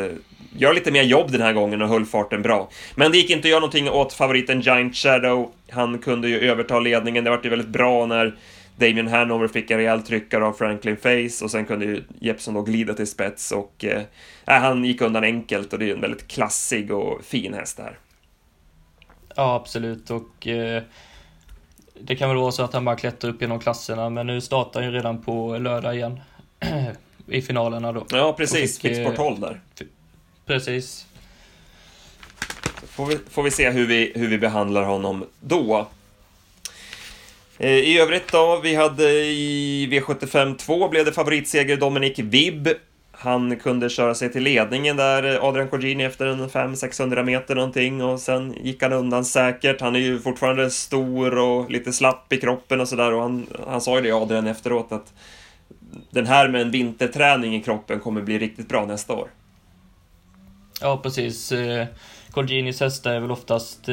göra 0.56 0.72
lite 0.72 0.90
mer 0.92 1.02
jobb 1.02 1.32
den 1.32 1.40
här 1.42 1.52
gången 1.52 1.82
och 1.82 1.88
höll 1.88 2.06
farten 2.06 2.42
bra. 2.42 2.68
Men 2.94 3.12
det 3.12 3.18
gick 3.18 3.30
inte 3.30 3.46
att 3.46 3.50
göra 3.50 3.60
någonting 3.60 3.90
åt 3.90 4.12
favoriten 4.12 4.60
Giant 4.60 4.96
Shadow. 4.96 5.50
Han 5.70 5.98
kunde 5.98 6.28
ju 6.28 6.38
överta 6.38 6.80
ledningen, 6.80 7.24
det 7.24 7.30
var 7.30 7.40
ju 7.42 7.50
väldigt 7.50 7.68
bra 7.68 8.06
när 8.06 8.34
Damien 8.82 9.08
Hanover 9.08 9.48
fick 9.48 9.70
en 9.70 9.78
rejäl 9.78 10.02
tryckare 10.02 10.44
av 10.44 10.52
Franklin 10.52 10.96
Face 10.96 11.44
och 11.44 11.50
sen 11.50 11.66
kunde 11.66 11.84
ju 11.84 12.02
Jeppson 12.20 12.54
då 12.54 12.62
glida 12.62 12.94
till 12.94 13.06
spets 13.06 13.52
och 13.52 13.84
eh, 13.84 14.02
nej, 14.46 14.60
han 14.60 14.84
gick 14.84 15.00
undan 15.00 15.24
enkelt 15.24 15.72
och 15.72 15.78
det 15.78 15.84
är 15.84 15.86
ju 15.86 15.92
en 15.92 16.00
väldigt 16.00 16.28
klassig 16.28 16.92
och 16.92 17.24
fin 17.24 17.54
häst 17.54 17.76
det 17.76 17.82
här. 17.82 17.98
Ja, 19.36 19.54
absolut. 19.54 20.10
Och 20.10 20.46
eh, 20.46 20.82
det 22.00 22.16
kan 22.16 22.28
väl 22.28 22.38
vara 22.38 22.52
så 22.52 22.62
att 22.62 22.72
han 22.72 22.84
bara 22.84 22.96
klättrar 22.96 23.30
upp 23.30 23.40
genom 23.40 23.60
klasserna, 23.60 24.10
men 24.10 24.26
nu 24.26 24.40
startar 24.40 24.80
han 24.80 24.90
ju 24.90 24.96
redan 24.96 25.22
på 25.22 25.58
lördag 25.58 25.94
igen. 25.94 26.20
I 27.26 27.42
finalerna 27.42 27.92
då. 27.92 28.06
Ja, 28.10 28.32
precis. 28.32 28.78
Fick, 28.78 28.90
Fick 28.90 28.98
eh, 28.98 29.04
sport 29.04 29.16
12 29.16 29.40
där. 29.40 29.60
Precis. 30.46 31.06
Får 32.86 33.06
vi, 33.06 33.18
får 33.30 33.42
vi 33.42 33.50
se 33.50 33.70
hur 33.70 33.86
vi, 33.86 34.12
hur 34.14 34.28
vi 34.28 34.38
behandlar 34.38 34.82
honom 34.82 35.24
då. 35.40 35.88
Eh, 37.62 37.70
I 37.70 37.98
övrigt 37.98 38.32
då, 38.32 38.60
vi 38.62 38.74
hade 38.74 39.10
i 39.12 39.88
V75 39.90 40.56
2 40.56 40.88
blev 40.88 41.04
det 41.04 41.12
favoritseger 41.12 41.76
Dominic 41.76 42.18
Vibb. 42.18 42.68
Han 43.12 43.56
kunde 43.56 43.88
köra 43.88 44.14
sig 44.14 44.32
till 44.32 44.42
ledningen 44.42 44.96
där, 44.96 45.34
eh, 45.34 45.44
Adrian 45.44 45.68
Corgini, 45.68 46.04
efter 46.04 46.26
en 46.26 46.48
500-600 46.48 47.24
meter 47.24 47.54
någonting 47.54 48.02
och 48.02 48.20
sen 48.20 48.56
gick 48.62 48.82
han 48.82 48.92
undan 48.92 49.24
säkert. 49.24 49.80
Han 49.80 49.96
är 49.96 50.00
ju 50.00 50.18
fortfarande 50.20 50.70
stor 50.70 51.38
och 51.38 51.70
lite 51.70 51.92
slapp 51.92 52.32
i 52.32 52.36
kroppen 52.36 52.80
och 52.80 52.88
sådär 52.88 53.12
och 53.12 53.22
han, 53.22 53.46
han 53.66 53.80
sa 53.80 53.96
ju 53.96 54.02
det, 54.02 54.12
Adrian, 54.12 54.46
efteråt 54.46 54.92
att 54.92 55.12
den 56.10 56.26
här 56.26 56.48
med 56.48 56.60
en 56.60 56.70
vinterträning 56.70 57.54
i 57.54 57.62
kroppen 57.62 58.00
kommer 58.00 58.22
bli 58.22 58.38
riktigt 58.38 58.68
bra 58.68 58.86
nästa 58.86 59.12
år. 59.12 59.28
Ja, 60.80 61.00
precis. 61.02 61.52
Eh, 61.52 61.58
Corginis 61.58 61.90
Colginis 62.30 62.80
hästar 62.80 63.14
är 63.14 63.20
väl 63.20 63.30
oftast, 63.30 63.88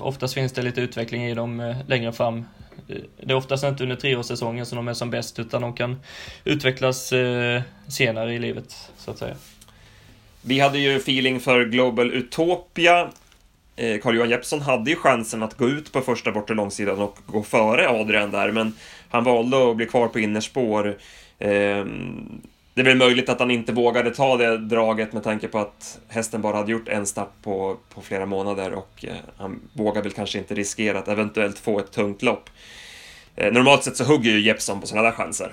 oftast 0.00 0.34
finns 0.34 0.52
det 0.52 0.62
lite 0.62 0.80
utveckling 0.80 1.24
i 1.24 1.34
dem 1.34 1.74
längre 1.86 2.12
fram. 2.12 2.44
Det 2.88 3.32
är 3.32 3.34
oftast 3.34 3.64
inte 3.64 3.82
under 3.82 3.96
treårssäsongen 3.96 4.66
som 4.66 4.76
de 4.76 4.88
är 4.88 4.94
som 4.94 5.10
bäst, 5.10 5.38
utan 5.38 5.62
de 5.62 5.72
kan 5.72 6.00
utvecklas 6.44 7.12
eh, 7.12 7.62
senare 7.88 8.34
i 8.34 8.38
livet, 8.38 8.90
så 8.96 9.10
att 9.10 9.18
säga. 9.18 9.34
Vi 10.42 10.60
hade 10.60 10.78
ju 10.78 10.96
feeling 10.96 11.40
för 11.40 11.64
Global 11.64 12.12
Utopia. 12.12 13.10
Eh, 13.76 14.00
Carl-Johan 14.00 14.30
Jeppsson 14.30 14.60
hade 14.60 14.90
ju 14.90 14.96
chansen 14.96 15.42
att 15.42 15.56
gå 15.56 15.68
ut 15.68 15.92
på 15.92 16.00
första 16.00 16.32
bortre 16.32 16.54
långsidan 16.54 16.98
och 16.98 17.18
gå 17.26 17.42
före 17.42 17.88
Adrian 17.88 18.30
där, 18.30 18.50
men 18.50 18.74
han 19.08 19.24
valde 19.24 19.70
att 19.70 19.76
bli 19.76 19.86
kvar 19.86 20.08
på 20.08 20.20
innerspår. 20.20 20.98
Ehm, 21.38 22.40
det 22.78 22.82
är 22.82 22.84
väl 22.84 22.96
möjligt 22.96 23.28
att 23.28 23.40
han 23.40 23.50
inte 23.50 23.72
vågade 23.72 24.10
ta 24.10 24.36
det 24.36 24.58
draget 24.58 25.12
med 25.12 25.24
tanke 25.24 25.48
på 25.48 25.58
att 25.58 25.98
hästen 26.08 26.42
bara 26.42 26.56
hade 26.56 26.72
gjort 26.72 26.88
en 26.88 27.06
start 27.06 27.32
på, 27.42 27.76
på 27.94 28.00
flera 28.00 28.26
månader 28.26 28.72
och 28.72 29.04
eh, 29.04 29.14
han 29.36 29.60
vågar 29.72 30.02
väl 30.02 30.12
kanske 30.12 30.38
inte 30.38 30.54
riskera 30.54 30.98
att 30.98 31.08
eventuellt 31.08 31.58
få 31.58 31.78
ett 31.78 31.92
tungt 31.92 32.22
lopp. 32.22 32.50
Eh, 33.36 33.52
normalt 33.52 33.84
sett 33.84 33.96
så 33.96 34.04
hugger 34.04 34.30
ju 34.30 34.40
Jeppsson 34.40 34.80
på 34.80 34.86
sådana 34.86 35.08
där 35.10 35.16
chanser. 35.16 35.52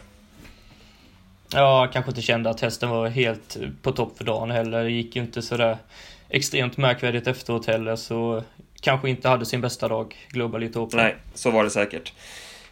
Ja, 1.53 1.89
kanske 1.94 2.12
inte 2.12 2.22
kände 2.22 2.50
att 2.50 2.62
hästen 2.62 2.89
var 2.89 3.08
helt 3.08 3.58
på 3.82 3.91
topp 3.91 4.17
för 4.17 4.24
dagen 4.24 4.51
heller. 4.51 4.84
Det 4.84 4.91
gick 4.91 5.15
ju 5.15 5.22
inte 5.22 5.41
sådär 5.41 5.77
extremt 6.29 6.77
märkvärdigt 6.77 7.27
efteråt 7.27 7.65
heller, 7.65 7.96
så 7.96 8.44
kanske 8.82 9.10
inte 9.10 9.29
hade 9.29 9.46
sin 9.46 9.62
bästa 9.62 9.88
dag, 9.88 10.15
Global 10.29 10.63
Ethiopia. 10.63 11.01
Nej, 11.01 11.15
så 11.34 11.51
var 11.51 11.63
det 11.63 11.70
säkert. 11.70 12.13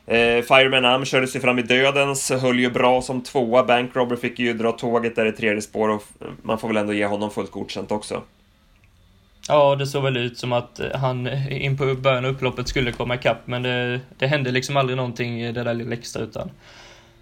Eh, 0.05 0.41
Fireman 0.43 0.85
Am 0.85 1.05
körde 1.05 1.27
sig 1.27 1.41
fram 1.41 1.59
i 1.59 1.61
dödens, 1.61 2.31
höll 2.31 2.59
ju 2.59 2.69
bra 2.69 3.01
som 3.01 3.21
tvåa. 3.21 3.63
Bankrobber 3.63 4.15
fick 4.15 4.39
ju 4.39 4.53
dra 4.53 4.71
tåget 4.71 5.15
där 5.15 5.25
i 5.25 5.31
tredje 5.31 5.61
spår 5.61 5.89
och 5.89 6.03
man 6.41 6.59
får 6.59 6.67
väl 6.67 6.77
ändå 6.77 6.93
ge 6.93 7.05
honom 7.05 7.31
fullt 7.31 7.51
godkänt 7.51 7.91
också. 7.91 8.21
Ja, 9.47 9.75
det 9.75 9.87
såg 9.87 10.03
väl 10.03 10.17
ut 10.17 10.37
som 10.37 10.53
att 10.53 10.81
han 10.93 11.27
in 11.51 11.77
på 11.77 11.95
början 11.95 12.25
av 12.25 12.31
upploppet 12.31 12.67
skulle 12.67 12.91
komma 12.91 13.15
ikapp, 13.15 13.47
men 13.47 13.63
det, 13.63 13.99
det 14.17 14.27
hände 14.27 14.51
liksom 14.51 14.77
aldrig 14.77 14.97
någonting 14.97 15.41
i 15.41 15.51
det 15.51 15.63
där 15.63 15.73
lilla 15.73 15.93
extra, 15.93 16.23
utan 16.23 16.51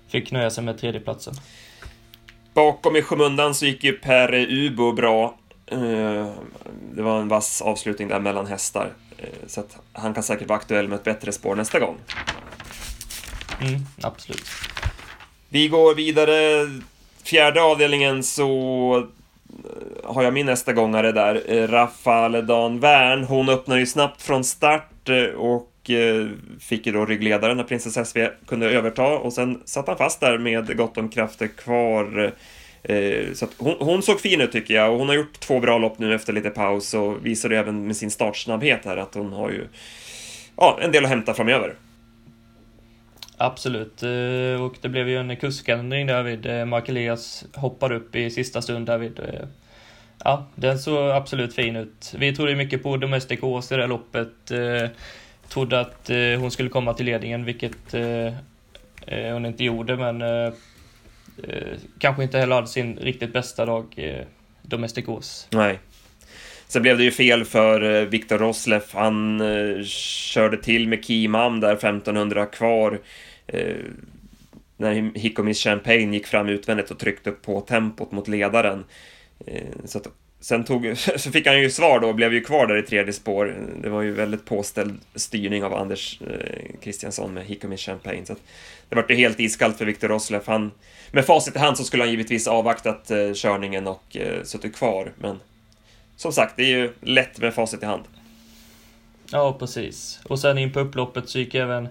fick 0.07 0.31
nöja 0.31 0.49
sig 0.49 0.63
med 0.63 0.77
tredjeplatsen. 0.77 1.33
Bakom 2.53 2.95
i 2.95 3.01
skymundan 3.01 3.55
så 3.55 3.65
gick 3.65 3.83
ju 3.83 3.93
Per 3.93 4.33
Ubo 4.33 4.91
bra. 4.91 5.37
Eh, 5.65 6.27
det 6.93 7.01
var 7.01 7.19
en 7.19 7.27
vass 7.27 7.61
avslutning 7.61 8.07
där 8.07 8.19
mellan 8.19 8.47
hästar. 8.47 8.91
Eh, 9.17 9.47
så 9.47 9.59
att 9.59 9.77
han 9.93 10.13
kan 10.13 10.23
säkert 10.23 10.47
vara 10.47 10.59
aktuell 10.59 10.87
med 10.87 10.95
ett 10.95 11.03
bättre 11.03 11.31
spår 11.31 11.55
nästa 11.55 11.79
gång. 11.79 11.97
Mm, 13.61 13.79
absolut. 14.01 14.45
Vi 15.49 15.67
går 15.67 15.95
vidare. 15.95 16.69
Fjärde 17.23 17.61
avdelningen 17.61 18.23
så 18.23 18.97
eh, 19.49 20.13
har 20.13 20.23
jag 20.23 20.33
min 20.33 20.45
nästa 20.45 20.73
gångare 20.73 21.11
där. 21.11 21.41
Eh, 21.47 21.67
Rafale 21.67 22.41
Dan 22.41 22.79
Wern. 22.79 23.23
Hon 23.23 23.49
öppnar 23.49 23.77
ju 23.77 23.85
snabbt 23.85 24.21
från 24.21 24.43
start 24.43 25.09
eh, 25.09 25.23
och 25.23 25.67
fick 26.59 26.85
ju 26.85 26.91
då 26.91 27.05
ryggledaren 27.05 27.57
när 27.57 27.63
Prinsess 27.63 28.09
SV 28.09 28.27
kunde 28.47 28.69
överta 28.69 29.03
och 29.03 29.33
sen 29.33 29.61
satt 29.65 29.87
han 29.87 29.97
fast 29.97 30.19
där 30.19 30.37
med 30.37 30.77
gott 30.77 30.97
om 30.97 31.09
krafter 31.09 31.47
kvar. 31.47 32.33
Så 33.33 33.47
hon, 33.57 33.75
hon, 33.79 34.01
såg 34.01 34.19
fin 34.19 34.41
ut 34.41 34.51
tycker 34.51 34.73
jag 34.73 34.91
och 34.91 34.99
hon 34.99 35.07
har 35.07 35.15
gjort 35.15 35.39
två 35.39 35.59
bra 35.59 35.77
lopp 35.77 35.99
nu 35.99 36.15
efter 36.15 36.33
lite 36.33 36.49
paus 36.49 36.93
och 36.93 37.25
visade 37.25 37.57
även 37.57 37.87
med 37.87 37.97
sin 37.97 38.11
startsnabbhet 38.11 38.85
här 38.85 38.97
att 38.97 39.15
hon 39.15 39.33
har 39.33 39.49
ju 39.49 39.67
ja, 40.57 40.79
en 40.81 40.91
del 40.91 41.03
att 41.03 41.09
hämta 41.09 41.33
framöver. 41.33 41.75
Absolut, 43.43 44.03
eh, 44.03 44.63
och 44.63 44.75
det 44.81 44.89
blev 44.89 45.09
ju 45.09 45.17
en 45.17 45.35
kuskändring 45.35 46.07
där 46.07 46.23
vid 46.23 46.45
eh, 46.45 46.65
Mark 46.65 46.89
Elias 46.89 47.45
hoppade 47.53 47.95
upp 47.95 48.15
i 48.15 48.29
sista 48.29 48.61
stund 48.61 48.85
där 48.85 48.97
vid 48.97 49.19
eh, 49.19 49.47
Ja, 50.23 50.47
den 50.55 50.79
såg 50.79 51.11
absolut 51.11 51.55
fin 51.55 51.75
ut. 51.75 52.13
Vi 52.17 52.35
trodde 52.35 52.55
mycket 52.55 52.83
på 52.83 52.97
Domestic 52.97 53.41
Horse 53.41 53.73
i 53.73 53.77
det 53.77 53.83
här 53.83 53.89
loppet. 53.89 54.51
Trodde 55.49 55.79
att 55.79 56.09
hon 56.39 56.51
skulle 56.51 56.69
komma 56.69 56.93
till 56.93 57.05
ledningen, 57.05 57.45
vilket 57.45 57.93
hon 59.31 59.45
inte 59.45 59.63
gjorde, 59.63 59.97
men 59.97 60.23
kanske 61.99 62.23
inte 62.23 62.39
heller 62.39 62.55
hade 62.55 62.67
sin 62.67 62.97
riktigt 62.97 63.33
bästa 63.33 63.65
dag, 63.65 64.15
Domestic 64.61 65.05
Horse. 65.05 65.47
Nej. 65.51 65.79
Sen 66.67 66.81
blev 66.81 66.97
det 66.97 67.03
ju 67.03 67.11
fel 67.11 67.45
för 67.45 68.05
Viktor 68.05 68.37
Rosleff. 68.37 68.93
Han 68.93 69.41
körde 69.85 70.57
till 70.57 70.87
med 70.87 71.05
Kimam 71.05 71.59
där 71.59 71.73
1500 71.73 72.45
kvar 72.45 72.91
eh, 72.91 72.99
Eh, 73.47 73.75
när 74.77 75.19
Hikomis 75.19 75.63
Champagne 75.63 76.13
gick 76.13 76.27
fram 76.27 76.49
utvändigt 76.49 76.91
och 76.91 76.99
tryckte 76.99 77.31
på 77.31 77.61
tempot 77.61 78.11
mot 78.11 78.27
ledaren. 78.27 78.83
Eh, 79.45 79.63
så 79.85 79.97
att, 79.97 80.07
sen 80.39 80.63
tog, 80.63 80.97
så 81.17 81.31
fick 81.31 81.47
han 81.47 81.61
ju 81.61 81.69
svar 81.69 81.99
då 81.99 82.07
och 82.07 82.15
blev 82.15 82.33
ju 82.33 82.41
kvar 82.41 82.67
där 82.67 82.77
i 82.77 82.81
tredje 82.81 83.13
spår. 83.13 83.55
Det 83.81 83.89
var 83.89 84.01
ju 84.01 84.11
väldigt 84.11 84.45
påställd 84.45 84.99
styrning 85.15 85.63
av 85.63 85.73
Anders 85.73 86.19
Kristiansson 86.81 87.29
eh, 87.29 87.33
med 87.33 87.45
Hikomis 87.45 87.81
Champagne. 87.81 88.25
Så 88.25 88.33
att, 88.33 88.41
det 88.89 88.95
var 88.95 89.05
ju 89.09 89.15
helt 89.15 89.39
iskallt 89.39 89.77
för 89.77 89.85
Viktor 89.85 90.07
Rosleff. 90.07 90.47
Han, 90.47 90.71
med 91.11 91.25
facit 91.25 91.55
i 91.55 91.59
hand 91.59 91.77
så 91.77 91.83
skulle 91.83 92.03
han 92.03 92.11
givetvis 92.11 92.47
avvaktat 92.47 93.11
eh, 93.11 93.33
körningen 93.33 93.87
och 93.87 94.17
eh, 94.17 94.43
suttit 94.43 94.75
kvar, 94.75 95.11
men 95.17 95.39
som 96.15 96.31
sagt, 96.31 96.57
det 96.57 96.63
är 96.63 96.77
ju 96.77 96.93
lätt 97.01 97.39
med 97.39 97.53
facit 97.53 97.83
i 97.83 97.85
hand. 97.85 98.03
Ja, 99.31 99.55
precis. 99.59 100.19
Och 100.23 100.39
sen 100.39 100.57
in 100.57 100.73
på 100.73 100.79
upploppet 100.79 101.29
så 101.29 101.39
gick 101.39 101.55
även 101.55 101.87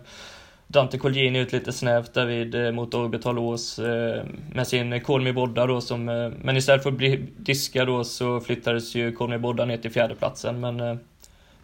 Dante 0.72 0.98
Colgjini 0.98 1.38
ut 1.38 1.52
lite 1.52 1.72
snävt 1.72 2.14
där 2.14 2.26
vid 2.26 2.54
eh, 2.54 2.72
mot 2.72 2.94
Orbital 2.94 3.38
Ås 3.38 3.78
eh, 3.78 4.24
med 4.52 4.66
sin 4.66 5.00
Kolmi 5.00 5.32
Bodda 5.32 5.66
då 5.66 5.80
som, 5.80 6.08
eh, 6.08 6.30
men 6.42 6.56
istället 6.56 6.82
för 6.82 6.90
att 6.90 6.96
bli 6.96 7.26
diskad 7.36 7.86
då 7.86 8.04
så 8.04 8.40
flyttades 8.40 8.94
ju 8.94 9.12
Kolmi 9.12 9.38
Bodda 9.38 9.64
ner 9.64 9.76
till 9.76 9.90
fjärdeplatsen 9.90 10.60
men 10.60 10.80
eh, 10.80 10.96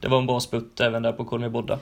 det 0.00 0.08
var 0.08 0.18
en 0.18 0.26
bra 0.26 0.40
sputt 0.40 0.80
även 0.80 1.02
där 1.02 1.12
på 1.12 1.24
Kolmi 1.24 1.48
Bodda. 1.48 1.78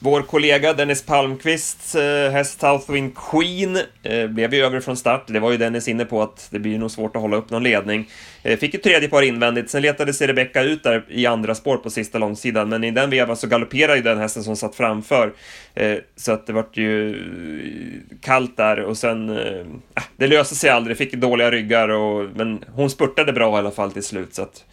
Vår 0.00 0.22
kollega 0.22 0.72
Dennis 0.72 1.02
Palmqvists 1.02 1.94
eh, 1.94 2.30
häst 2.30 2.60
Southwind 2.60 3.12
Queen 3.16 3.78
eh, 4.02 4.26
blev 4.26 4.54
ju 4.54 4.64
över 4.64 4.80
från 4.80 4.96
start. 4.96 5.24
Det 5.26 5.40
var 5.40 5.50
ju 5.50 5.56
Dennis 5.56 5.88
inne 5.88 6.04
på 6.04 6.22
att 6.22 6.48
det 6.50 6.58
blir 6.58 6.78
nog 6.78 6.90
svårt 6.90 7.16
att 7.16 7.22
hålla 7.22 7.36
upp 7.36 7.50
någon 7.50 7.62
ledning. 7.62 8.08
Eh, 8.42 8.58
fick 8.58 8.74
ett 8.74 8.82
tredje 8.82 9.08
par 9.08 9.22
invändigt, 9.22 9.70
sen 9.70 9.82
letade 9.82 10.14
sig 10.14 10.26
Rebecca 10.26 10.62
ut 10.62 10.82
där 10.82 11.04
i 11.08 11.26
andra 11.26 11.54
spår 11.54 11.76
på 11.76 11.90
sista 11.90 12.18
långsidan, 12.18 12.68
men 12.68 12.84
i 12.84 12.90
den 12.90 13.10
vevan 13.10 13.36
så 13.36 13.46
galopperade 13.46 13.96
ju 13.96 14.02
den 14.02 14.18
hästen 14.18 14.44
som 14.44 14.56
satt 14.56 14.74
framför. 14.74 15.32
Eh, 15.74 15.96
så 16.16 16.32
att 16.32 16.46
det 16.46 16.52
vart 16.52 16.76
ju 16.76 17.10
eh, 17.10 18.18
kallt 18.20 18.56
där 18.56 18.80
och 18.80 18.98
sen... 18.98 19.28
Eh, 19.38 19.66
ah, 19.94 20.02
det 20.16 20.26
löste 20.26 20.54
sig 20.54 20.70
aldrig, 20.70 20.96
fick 20.96 21.14
dåliga 21.14 21.50
ryggar 21.50 21.88
och... 21.88 22.28
Men 22.34 22.64
hon 22.74 22.90
spurtade 22.90 23.32
bra 23.32 23.56
i 23.56 23.58
alla 23.58 23.70
fall 23.70 23.92
till 23.92 24.04
slut, 24.04 24.34
så 24.34 24.42
att... 24.42 24.64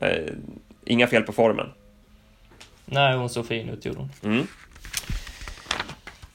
Eh, 0.00 0.32
inga 0.84 1.06
fel 1.06 1.22
på 1.22 1.32
formen. 1.32 1.66
Nej, 2.90 3.16
hon 3.16 3.28
såg 3.28 3.46
fin 3.46 3.68
ut, 3.68 3.84
gjorde 3.84 3.98
hon. 3.98 4.32
Mm. 4.32 4.46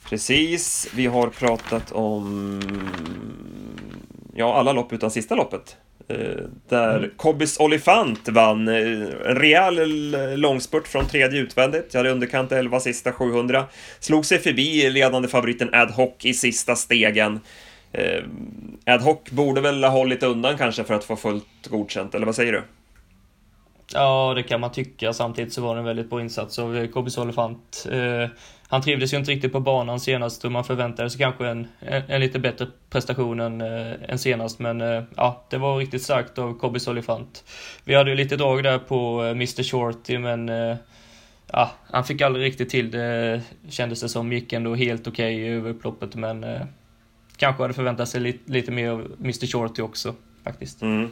Precis, 0.10 0.88
vi 0.96 1.06
har 1.06 1.28
pratat 1.28 1.92
om 1.92 2.62
ja, 4.36 4.56
alla 4.56 4.72
lopp 4.74 4.94
utan 4.94 5.12
sista 5.12 5.36
loppet. 5.36 5.78
Eh, 6.08 6.18
där 6.70 6.98
mm. 6.98 7.10
Kobbis 7.18 7.60
Olifant 7.60 8.28
vann 8.28 8.68
eh, 8.68 8.76
en 8.76 9.36
rejäl 9.36 10.40
långspurt 10.40 10.88
från 10.88 11.08
tredje 11.08 11.40
utvändigt. 11.40 11.94
Jag 11.94 12.00
hade 12.00 12.10
underkant 12.10 12.52
11 12.52 12.80
sista 12.80 13.12
700. 13.12 13.66
Slog 14.00 14.26
sig 14.26 14.40
förbi 14.40 14.90
ledande 14.90 15.28
favoriten 15.28 15.70
Ad 15.74 15.92
Hoc 15.94 16.14
i 16.24 16.34
sista 16.34 16.76
stegen. 16.76 17.40
Eh, 17.92 18.24
Ad 18.86 19.04
Hoc 19.04 19.18
borde 19.30 19.62
väl 19.62 19.84
ha 19.84 19.92
hållit 19.92 20.24
undan 20.24 20.58
kanske 20.58 20.84
för 20.84 20.94
att 20.94 21.04
få 21.04 21.16
fullt 21.16 21.68
godkänt, 21.70 22.16
eller 22.16 22.26
vad 22.26 22.36
säger 22.36 22.52
du? 22.52 22.64
Ja, 23.94 24.34
det 24.36 24.44
kan 24.44 24.62
man 24.62 24.72
tycka. 24.72 25.14
Samtidigt 25.14 25.54
så 25.54 25.62
var 25.62 25.76
det 25.76 25.80
en 25.80 25.86
väldigt 25.86 26.10
bra 26.10 26.22
insats 26.22 26.60
av 26.60 26.78
eh, 26.78 26.84
KB's 26.84 27.22
Olifant. 27.22 27.88
Eh, 27.92 28.30
han 28.68 28.82
trivdes 28.82 29.14
ju 29.14 29.18
inte 29.18 29.32
riktigt 29.32 29.52
på 29.52 29.60
banan 29.60 30.00
senast 30.00 30.46
och 30.46 30.52
man 30.52 30.64
förväntade 30.64 31.10
sig 31.10 31.20
kanske 31.20 31.48
en, 31.48 31.68
en, 31.80 32.04
en 32.08 32.22
lite 32.22 32.40
bättre 32.40 32.68
prestation 32.90 33.40
än, 33.40 33.62
eh, 33.62 33.94
än 34.08 34.20
senast. 34.20 34.60
Men 34.60 34.82
eh, 34.82 35.04
ja, 35.16 35.44
det 35.50 35.58
var 35.58 35.78
riktigt 35.78 36.04
starkt 36.04 36.38
av 36.38 36.54
Kobis 36.54 36.88
Olifant. 36.88 37.44
Vi 37.84 37.96
hade 37.96 38.10
ju 38.10 38.16
lite 38.16 38.38
drag 38.38 38.64
där 38.64 38.80
på 38.80 39.24
eh, 39.24 39.32
Mr 39.32 39.64
Shorty, 39.64 40.18
men 40.18 40.50
eh, 40.50 40.76
ja, 41.52 41.72
han 41.92 42.04
fick 42.04 42.22
aldrig 42.22 42.46
riktigt 42.46 42.70
till 42.70 42.92
det, 42.92 43.42
kändes 43.70 44.02
det 44.02 44.10
som. 44.10 44.34
Gick 44.34 44.54
ändå 44.54 44.76
helt 44.76 45.08
okej 45.08 45.36
okay 45.36 45.56
över 45.56 45.70
upploppet, 45.70 46.16
men 46.16 46.46
kanske 47.38 47.64
hade 47.64 47.74
förväntat 47.74 48.10
sig 48.10 48.22
lite, 48.22 48.52
lite 48.52 48.72
mer 48.72 48.90
av 48.90 49.12
Mr 49.20 49.46
Shorty 49.46 49.82
också, 49.82 50.16
faktiskt. 50.44 50.82
Mm. 50.82 51.10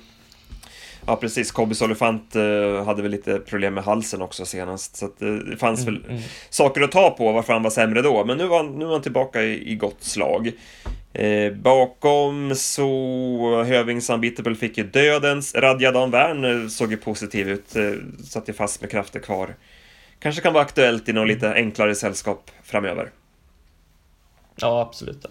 Ja 1.08 1.16
precis, 1.16 1.52
Kobbis 1.52 1.82
Olifant 1.82 2.36
uh, 2.36 2.84
hade 2.84 3.02
väl 3.02 3.12
lite 3.12 3.40
problem 3.40 3.74
med 3.74 3.84
halsen 3.84 4.22
också 4.22 4.46
senast. 4.46 4.96
Så 4.96 5.06
uh, 5.06 5.36
det 5.36 5.58
fanns 5.58 5.88
mm, 5.88 5.94
väl 5.94 6.12
mm. 6.12 6.22
saker 6.50 6.82
att 6.82 6.92
ta 6.92 7.10
på 7.10 7.32
varför 7.32 7.54
han 7.54 7.64
var 7.64 7.70
sämre 7.70 8.02
då. 8.02 8.26
Men 8.26 8.38
nu 8.38 8.48
var, 8.48 8.64
nu 8.64 8.86
var 8.86 8.92
han 8.92 9.02
tillbaka 9.02 9.42
i, 9.42 9.72
i 9.72 9.76
gott 9.76 10.04
slag. 10.04 10.52
Eh, 11.14 11.54
bakom 11.54 12.56
så 12.56 13.64
Hövings 13.64 14.10
Unbeatable 14.10 14.56
fick 14.56 14.78
ju 14.78 14.84
dödens. 14.84 15.56
Radjadan 15.56 16.12
Wern 16.12 16.64
eh, 16.64 16.68
såg 16.68 16.92
ju 16.92 16.98
positiv 16.98 17.50
ut, 17.50 17.76
eh, 17.76 17.92
satt 18.24 18.50
ju 18.50 18.54
fast 18.54 18.82
med 18.82 18.92
krafter 18.92 19.20
kvar. 19.20 19.56
Kanske 20.20 20.42
kan 20.42 20.54
vara 20.54 20.64
aktuellt 20.64 21.10
i 21.10 21.14
något 21.14 21.24
mm. 21.24 21.36
lite 21.36 21.54
enklare 21.54 21.96
sällskap 21.96 22.52
framöver. 22.64 23.12
Ja, 24.56 24.82
absolut. 24.82 25.26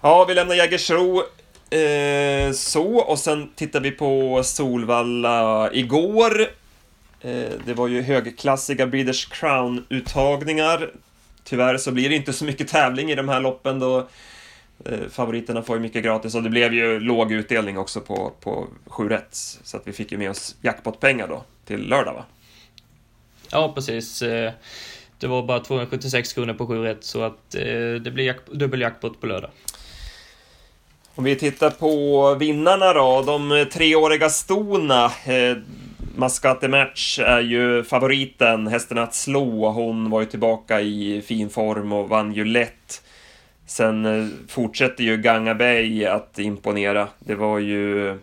Ja, 0.00 0.24
vi 0.24 0.34
lämnar 0.34 0.54
Jägersro 0.54 1.22
Eh, 1.70 2.52
så, 2.52 2.96
och 2.96 3.18
sen 3.18 3.50
tittar 3.54 3.80
vi 3.80 3.90
på 3.90 4.42
Solvalla 4.44 5.70
igår. 5.72 6.40
Eh, 7.20 7.50
det 7.64 7.74
var 7.74 7.88
ju 7.88 8.02
högklassiga 8.02 8.86
Breeders 8.86 9.28
Crown-uttagningar. 9.28 10.90
Tyvärr 11.44 11.76
så 11.76 11.92
blir 11.92 12.08
det 12.08 12.16
inte 12.16 12.32
så 12.32 12.44
mycket 12.44 12.68
tävling 12.68 13.10
i 13.10 13.14
de 13.14 13.28
här 13.28 13.40
loppen 13.40 13.78
då 13.78 14.08
eh, 14.84 14.98
favoriterna 15.10 15.62
får 15.62 15.76
ju 15.76 15.82
mycket 15.82 16.04
gratis 16.04 16.34
och 16.34 16.42
det 16.42 16.50
blev 16.50 16.74
ju 16.74 17.00
låg 17.00 17.32
utdelning 17.32 17.78
också 17.78 18.00
på, 18.00 18.32
på 18.40 18.66
7 18.86 19.08
rätt. 19.08 19.34
Så 19.62 19.76
att 19.76 19.82
vi 19.86 19.92
fick 19.92 20.12
ju 20.12 20.18
med 20.18 20.30
oss 20.30 20.56
jackpot-pengar 20.62 21.28
då 21.28 21.42
till 21.64 21.88
lördag 21.88 22.14
va? 22.14 22.24
Ja, 23.50 23.72
precis. 23.74 24.22
Eh, 24.22 24.52
det 25.18 25.26
var 25.26 25.42
bara 25.42 25.60
276 25.60 26.32
kronor 26.32 26.54
på 26.54 26.66
7 26.66 26.84
rätt 26.84 27.04
så 27.04 27.22
att 27.22 27.54
eh, 27.54 27.94
det 28.00 28.10
blir 28.14 28.36
dubbel 28.52 28.80
jackpott 28.80 29.20
på 29.20 29.26
lördag. 29.26 29.50
Om 31.14 31.24
vi 31.24 31.36
tittar 31.36 31.70
på 31.70 32.34
vinnarna 32.34 32.92
då, 32.92 33.22
de 33.22 33.66
treåriga 33.72 34.30
stona. 34.30 35.04
Eh, 35.04 35.56
Mascate 36.16 36.68
Match 36.68 37.18
är 37.18 37.40
ju 37.40 37.84
favoriten, 37.84 38.66
hästen 38.66 38.98
att 38.98 39.14
slå. 39.14 39.70
Hon 39.70 40.10
var 40.10 40.20
ju 40.20 40.26
tillbaka 40.26 40.80
i 40.80 41.22
fin 41.26 41.50
form 41.50 41.92
och 41.92 42.08
vann 42.08 42.32
ju 42.32 42.44
lätt. 42.44 43.02
Sen 43.66 44.06
eh, 44.06 44.26
fortsätter 44.48 45.04
ju 45.04 45.16
Ganga 45.16 45.54
Bay 45.54 46.04
att 46.04 46.38
imponera. 46.38 47.08
Det 47.18 47.34
var 47.34 47.58
ju... 47.58 48.08
Eh, 48.10 48.16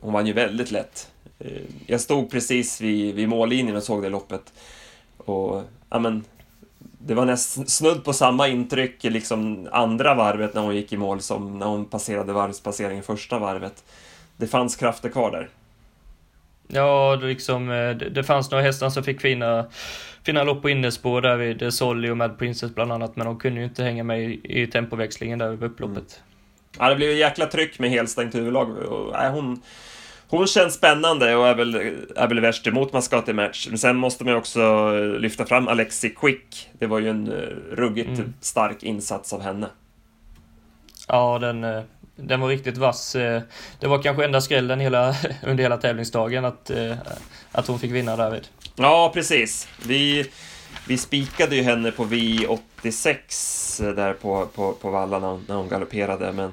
hon 0.00 0.12
vann 0.12 0.26
ju 0.26 0.32
väldigt 0.32 0.70
lätt. 0.70 1.10
Eh, 1.38 1.62
jag 1.86 2.00
stod 2.00 2.30
precis 2.30 2.80
vid, 2.80 3.14
vid 3.14 3.28
mållinjen 3.28 3.76
och 3.76 3.82
såg 3.82 4.02
det 4.02 4.08
loppet. 4.08 4.52
Och, 5.16 5.62
ja 5.90 5.98
men, 5.98 6.24
det 7.02 7.14
var 7.14 7.24
nästan 7.24 7.66
snudd 7.66 8.04
på 8.04 8.12
samma 8.12 8.48
intryck 8.48 9.04
liksom 9.04 9.68
andra 9.72 10.14
varvet 10.14 10.54
när 10.54 10.62
hon 10.62 10.76
gick 10.76 10.92
i 10.92 10.96
mål 10.96 11.20
som 11.20 11.58
när 11.58 11.66
hon 11.66 11.84
passerade 11.84 12.32
varvspasseringen 12.32 13.02
första 13.02 13.38
varvet. 13.38 13.84
Det 14.36 14.46
fanns 14.46 14.76
krafter 14.76 15.08
kvar 15.08 15.30
där. 15.30 15.48
Ja, 16.68 17.18
det, 17.20 17.26
liksom, 17.26 17.66
det 18.14 18.24
fanns 18.24 18.50
några 18.50 18.64
hästar 18.64 18.90
som 18.90 19.02
fick 19.02 19.20
fina, 19.20 19.66
fina 20.22 20.42
lopp 20.42 20.62
på 20.62 20.70
innespår 20.70 21.20
där 21.20 21.36
vid 21.36 21.74
Solly 21.74 22.10
och 22.10 22.16
Mad 22.16 22.38
Princess 22.38 22.74
bland 22.74 22.92
annat, 22.92 23.16
men 23.16 23.26
de 23.26 23.38
kunde 23.38 23.60
ju 23.60 23.66
inte 23.66 23.84
hänga 23.84 24.04
med 24.04 24.22
i, 24.22 24.40
i 24.44 24.66
tempoväxlingen 24.66 25.38
där 25.38 25.50
vid 25.50 25.62
upploppet. 25.62 25.96
Mm. 25.96 26.30
Ja, 26.78 26.88
det 26.88 26.96
blev 26.96 27.16
jäkla 27.16 27.46
tryck 27.46 27.78
med 27.78 27.90
helstängt 27.90 28.34
huvudlag. 28.34 28.78
Och, 28.78 29.12
nej, 29.12 29.30
hon, 29.30 29.62
hon 30.30 30.46
känns 30.46 30.74
spännande 30.74 31.36
och 31.36 31.48
är 31.48 31.54
väl, 31.54 31.74
är 32.16 32.28
väl 32.28 32.40
värst 32.40 32.66
emot 32.66 32.92
Mascati 32.92 33.32
Match. 33.32 33.66
Men 33.68 33.78
sen 33.78 33.96
måste 33.96 34.24
man 34.24 34.32
ju 34.32 34.38
också 34.38 34.92
lyfta 35.18 35.46
fram 35.46 35.68
Alexi 35.68 36.10
Quick. 36.10 36.70
Det 36.78 36.86
var 36.86 36.98
ju 36.98 37.10
en 37.10 37.32
eh, 37.32 37.76
ruggigt 37.76 38.18
mm. 38.18 38.34
stark 38.40 38.82
insats 38.82 39.32
av 39.32 39.42
henne. 39.42 39.66
Ja, 41.08 41.38
den, 41.38 41.64
eh, 41.64 41.82
den 42.16 42.40
var 42.40 42.48
riktigt 42.48 42.76
vass. 42.76 43.16
Eh, 43.16 43.42
det 43.80 43.86
var 43.86 44.02
kanske 44.02 44.24
enda 44.24 44.40
skrällen 44.40 44.80
hela, 44.80 45.14
under 45.46 45.62
hela 45.62 45.76
tävlingsdagen 45.76 46.44
att, 46.44 46.70
att 47.52 47.66
hon 47.66 47.78
fick 47.78 47.92
vinna 47.92 48.16
därvid. 48.16 48.48
Ja, 48.76 49.10
precis. 49.14 49.68
Vi, 49.86 50.30
vi 50.88 50.98
spikade 50.98 51.56
ju 51.56 51.62
henne 51.62 51.90
på 51.90 52.04
V86 52.04 53.94
där 53.94 54.12
på, 54.12 54.46
på, 54.46 54.72
på 54.72 54.90
vallarna 54.90 55.40
när 55.48 55.54
hon 55.54 55.68
galopperade, 55.68 56.32
men 56.32 56.52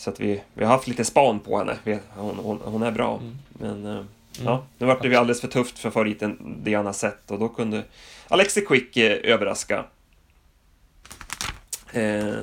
så 0.00 0.10
att 0.10 0.20
vi, 0.20 0.42
vi 0.54 0.64
har 0.64 0.72
haft 0.72 0.88
lite 0.88 1.04
span 1.04 1.40
på 1.40 1.58
henne. 1.58 1.76
hon, 2.16 2.38
hon, 2.38 2.60
hon 2.64 2.82
är 2.82 2.90
bra. 2.90 3.16
Mm. 3.16 3.38
Men 3.52 3.86
uh, 3.86 3.92
mm. 3.92 4.06
ja, 4.44 4.64
nu 4.78 4.86
vart 4.86 5.02
det 5.02 5.08
vi 5.08 5.16
alldeles 5.16 5.40
för 5.40 5.48
tufft 5.48 5.78
för 5.78 5.90
favoriten 5.90 6.56
Diana 6.64 6.92
Sett 6.92 7.30
och 7.30 7.38
då 7.38 7.48
kunde 7.48 7.82
Alexi 8.28 8.60
Quick 8.60 8.96
eh, 8.96 9.32
överraska. 9.32 9.84
Eh, 11.92 12.34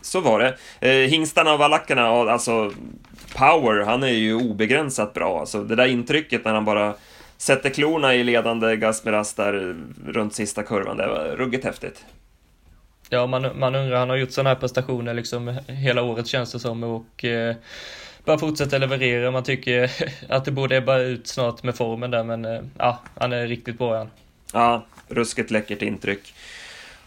så 0.00 0.20
var 0.20 0.56
det. 0.80 1.06
Hingstarna 1.06 1.52
och 1.52 1.58
valackerna, 1.58 2.06
alltså 2.06 2.72
Power, 3.36 3.84
han 3.84 4.02
är 4.02 4.08
ju 4.08 4.34
obegränsat 4.34 5.14
bra. 5.14 5.40
Alltså 5.40 5.64
det 5.64 5.76
där 5.76 5.86
intrycket 5.86 6.44
när 6.44 6.54
han 6.54 6.64
bara 6.64 6.94
sätter 7.36 7.70
klorna 7.70 8.14
i 8.14 8.24
ledande 8.24 8.76
Gasmeras 8.76 9.34
där 9.34 9.76
runt 10.06 10.34
sista 10.34 10.62
kurvan, 10.62 10.96
det 10.96 11.06
var 11.06 11.36
ruggigt 11.36 11.64
häftigt. 11.64 12.04
Ja, 13.10 13.26
man, 13.26 13.58
man 13.58 13.74
undrar, 13.74 13.98
han 13.98 14.10
har 14.10 14.16
gjort 14.16 14.30
sådana 14.30 14.50
här 14.50 14.56
prestationer 14.56 15.14
liksom 15.14 15.58
hela 15.66 16.02
året 16.02 16.26
känns 16.26 16.52
det 16.52 16.60
som 16.60 16.84
och 16.84 17.24
eh, 17.24 17.56
bara 18.24 18.38
fortsätta 18.38 18.78
leverera. 18.78 19.30
Man 19.30 19.44
tycker 19.44 19.90
att 20.28 20.44
det 20.44 20.50
borde 20.50 20.76
ebba 20.76 20.98
ut 20.98 21.26
snart 21.26 21.62
med 21.62 21.74
formen 21.74 22.10
där, 22.10 22.24
men 22.24 22.44
eh, 22.44 22.60
ja, 22.78 23.02
han 23.14 23.32
är 23.32 23.46
riktigt 23.46 23.78
bra 23.78 23.98
han. 23.98 24.10
Ja, 24.52 24.86
ruskigt 25.08 25.50
läckert 25.50 25.82
intryck. 25.82 26.34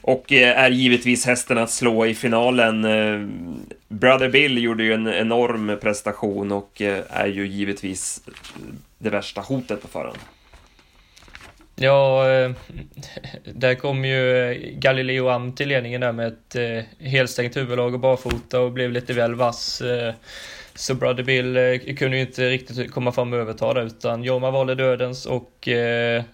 Och 0.01 0.31
eh, 0.31 0.60
är 0.60 0.69
givetvis 0.69 1.25
hästen 1.25 1.57
att 1.57 1.71
slå 1.71 2.05
i 2.05 2.15
finalen. 2.15 2.86
Eh, 2.86 3.27
Brother 3.88 4.29
Bill 4.29 4.63
gjorde 4.63 4.83
ju 4.83 4.93
en 4.93 5.07
enorm 5.07 5.77
prestation 5.81 6.51
och 6.51 6.81
eh, 6.81 7.03
är 7.10 7.27
ju 7.27 7.47
givetvis 7.47 8.21
det 8.97 9.10
värsta 9.10 9.41
hotet 9.41 9.81
på 9.81 9.88
förhand. 9.88 10.17
Ja, 11.79 12.29
eh, 12.31 12.51
där 13.43 13.75
kom 13.75 14.05
ju 14.05 14.37
eh, 14.37 14.57
Galileo 14.73 15.27
Am 15.27 15.51
till 15.51 15.67
ledningen 15.67 16.01
där 16.01 16.11
med 16.11 16.27
ett 16.27 16.55
eh, 16.55 17.07
helstängt 17.07 17.57
huvudlag 17.57 17.93
och 17.93 17.99
barfota 17.99 18.59
och 18.59 18.71
blev 18.71 18.91
lite 18.91 19.13
väl 19.13 19.35
vass. 19.35 19.81
Så 20.75 20.95
Brother 20.95 21.23
Bill 21.23 21.79
kunde 21.97 22.17
ju 22.17 22.23
inte 22.23 22.49
riktigt 22.49 22.91
komma 22.91 23.11
fram 23.11 23.33
och 23.33 23.39
överta 23.39 23.73
det 23.73 23.81
utan 23.81 24.23
Jorma 24.23 24.51
valde 24.51 24.75
dödens 24.75 25.25
och 25.25 25.51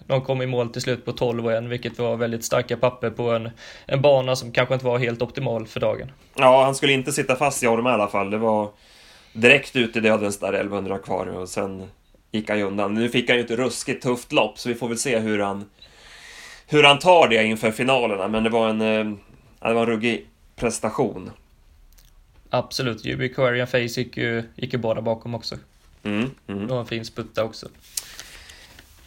de 0.08 0.22
kom 0.26 0.42
i 0.42 0.46
mål 0.46 0.70
till 0.70 0.82
slut 0.82 1.06
på 1.06 1.12
12 1.12 1.46
och 1.46 1.54
1 1.54 1.64
vilket 1.64 2.00
var 2.00 2.16
väldigt 2.16 2.46
starka 2.46 2.78
papper 2.78 3.10
på 3.10 3.32
en, 3.32 3.50
en 3.86 4.02
bana 4.02 4.36
som 4.36 4.52
kanske 4.52 4.74
inte 4.74 4.86
var 4.86 5.00
helt 5.00 5.22
optimal 5.22 5.68
för 5.68 5.80
dagen. 5.80 6.12
Ja, 6.36 6.64
han 6.64 6.76
skulle 6.76 6.94
inte 6.94 7.12
sitta 7.12 7.36
fast 7.36 7.64
Jorma 7.64 7.90
i 7.90 7.94
alla 7.94 8.08
fall. 8.08 8.30
Det 8.30 8.38
var 8.38 8.70
direkt 9.34 9.76
ut 9.76 9.96
i 9.96 10.00
dödens 10.00 10.40
där 10.40 10.54
1100 10.54 10.98
kvar 10.98 11.26
och 11.26 11.50
sen 11.50 11.88
gick 12.34 12.50
han 12.50 12.58
ju 12.58 12.64
undan. 12.64 12.94
Nu 12.94 13.10
fick 13.10 13.30
han 13.30 13.38
ju 13.38 13.44
ett 13.44 13.52
ruskigt 13.52 14.04
tufft 14.04 14.32
lopp, 14.32 14.60
så 14.60 14.70
vi 14.70 14.76
får 14.76 14.88
väl 14.88 14.98
se 14.98 15.20
hur 15.20 15.40
han, 15.40 15.70
hur 16.68 16.84
han 16.84 17.00
tar 17.00 17.28
det 17.28 17.44
inför 17.44 17.72
finalerna. 17.72 18.28
Men 18.28 18.44
det 18.44 18.50
var 18.50 18.70
en, 18.70 18.82
eh, 18.82 19.18
det 19.60 19.74
var 19.74 19.82
en 19.82 19.86
ruggig 19.86 20.28
prestation. 20.56 21.32
Absolut, 22.50 23.06
Juby 23.06 23.34
Quarian 23.34 23.68
Face 23.68 23.78
gick 23.78 24.18
ju, 24.18 24.44
gick 24.56 24.74
ju 24.74 24.80
bara 24.80 25.02
bakom 25.02 25.36
också. 25.36 25.56
Mm, 26.04 26.30
mm. 26.48 26.68
Var 26.68 26.80
en 26.80 26.86
fin 26.86 27.06
sputta 27.06 27.44
också. 27.44 27.68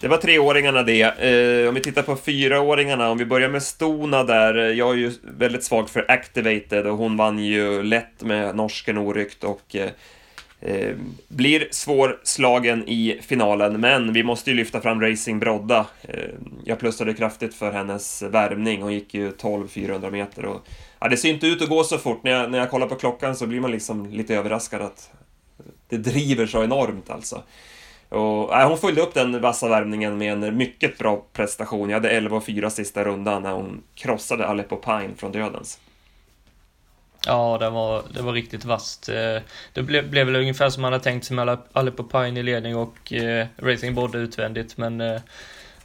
Det 0.01 0.09
var 0.09 0.17
treåringarna 0.17 0.83
det. 0.83 1.03
Eh, 1.03 1.69
om 1.69 1.75
vi 1.75 1.81
tittar 1.81 2.03
på 2.03 2.17
fyraåringarna, 2.17 3.11
om 3.11 3.19
vi 3.19 3.25
börjar 3.25 3.49
med 3.49 3.63
Stona 3.63 4.25
där. 4.25 4.55
Jag 4.55 4.91
är 4.91 4.97
ju 4.97 5.13
väldigt 5.23 5.65
svag 5.65 5.91
för 5.91 6.11
Activated 6.11 6.87
och 6.87 6.97
hon 6.97 7.17
vann 7.17 7.39
ju 7.39 7.83
lätt 7.83 8.23
med 8.23 8.57
norsken 8.57 8.99
oryckt 8.99 9.45
och 9.45 9.77
eh, 9.77 9.91
Eh, 10.61 10.97
blir 11.29 11.69
svårslagen 11.71 12.89
i 12.89 13.21
finalen, 13.23 13.81
men 13.81 14.13
vi 14.13 14.23
måste 14.23 14.51
ju 14.51 14.57
lyfta 14.57 14.81
fram 14.81 15.01
Racing 15.01 15.41
Brodda. 15.41 15.87
Eh, 16.03 16.31
jag 16.65 16.79
plussade 16.79 17.15
kraftigt 17.15 17.55
för 17.55 17.73
hennes 17.73 18.23
värmning, 18.23 18.83
hon 18.83 18.93
gick 18.93 19.15
ju 19.15 19.31
12-400 19.31 20.11
meter 20.11 20.45
och 20.45 20.67
ja, 21.01 21.09
det 21.09 21.17
ser 21.17 21.29
inte 21.31 21.47
ut 21.47 21.63
att 21.63 21.69
gå 21.69 21.85
så 21.85 21.99
fort. 21.99 22.23
När 22.25 22.31
jag, 22.31 22.51
när 22.51 22.59
jag 22.59 22.71
kollar 22.71 22.87
på 22.87 22.95
klockan 22.95 23.37
så 23.37 23.47
blir 23.47 23.61
man 23.61 23.71
liksom 23.71 24.07
lite 24.07 24.35
överraskad 24.35 24.83
att 24.83 25.11
det 25.89 25.97
driver 25.97 26.47
så 26.47 26.65
enormt 26.65 27.11
alltså. 27.11 27.43
Och, 28.09 28.49
ja, 28.51 28.67
hon 28.69 28.79
följde 28.79 29.03
upp 29.03 29.15
den 29.15 29.41
vassa 29.41 29.69
värmningen 29.69 30.19
med 30.19 30.45
en 30.45 30.57
mycket 30.57 30.99
bra 30.99 31.25
prestation. 31.33 31.91
Jag 31.91 31.97
hade 31.97 32.11
11 32.11 32.41
4 32.41 32.71
sista 32.71 33.05
rundan 33.05 33.43
när 33.43 33.53
hon 33.53 33.83
krossade 33.95 34.47
Aleppo 34.47 34.77
Pine 34.77 35.11
från 35.17 35.33
dödens. 35.33 35.81
Ja, 37.27 37.59
det 37.59 37.71
var, 37.71 38.03
det 38.15 38.23
var 38.23 38.33
riktigt 38.33 38.65
vasst. 38.65 39.09
Eh, 39.09 39.39
det 39.73 39.83
blev, 39.83 40.11
blev 40.11 40.27
väl 40.27 40.37
ungefär 40.37 40.71
som 40.71 40.83
man 40.83 40.93
hade 40.93 41.05
tänkt 41.05 41.25
sig 41.25 41.37
med 41.37 41.59
Aleppo 41.73 42.03
Pine 42.03 42.41
i 42.41 42.43
ledning 42.43 42.77
och 42.77 43.13
eh, 43.13 43.47
Racing 43.57 43.95
Bodda 43.95 44.19
utvändigt, 44.19 44.77
men 44.77 45.01
eh, 45.01 45.21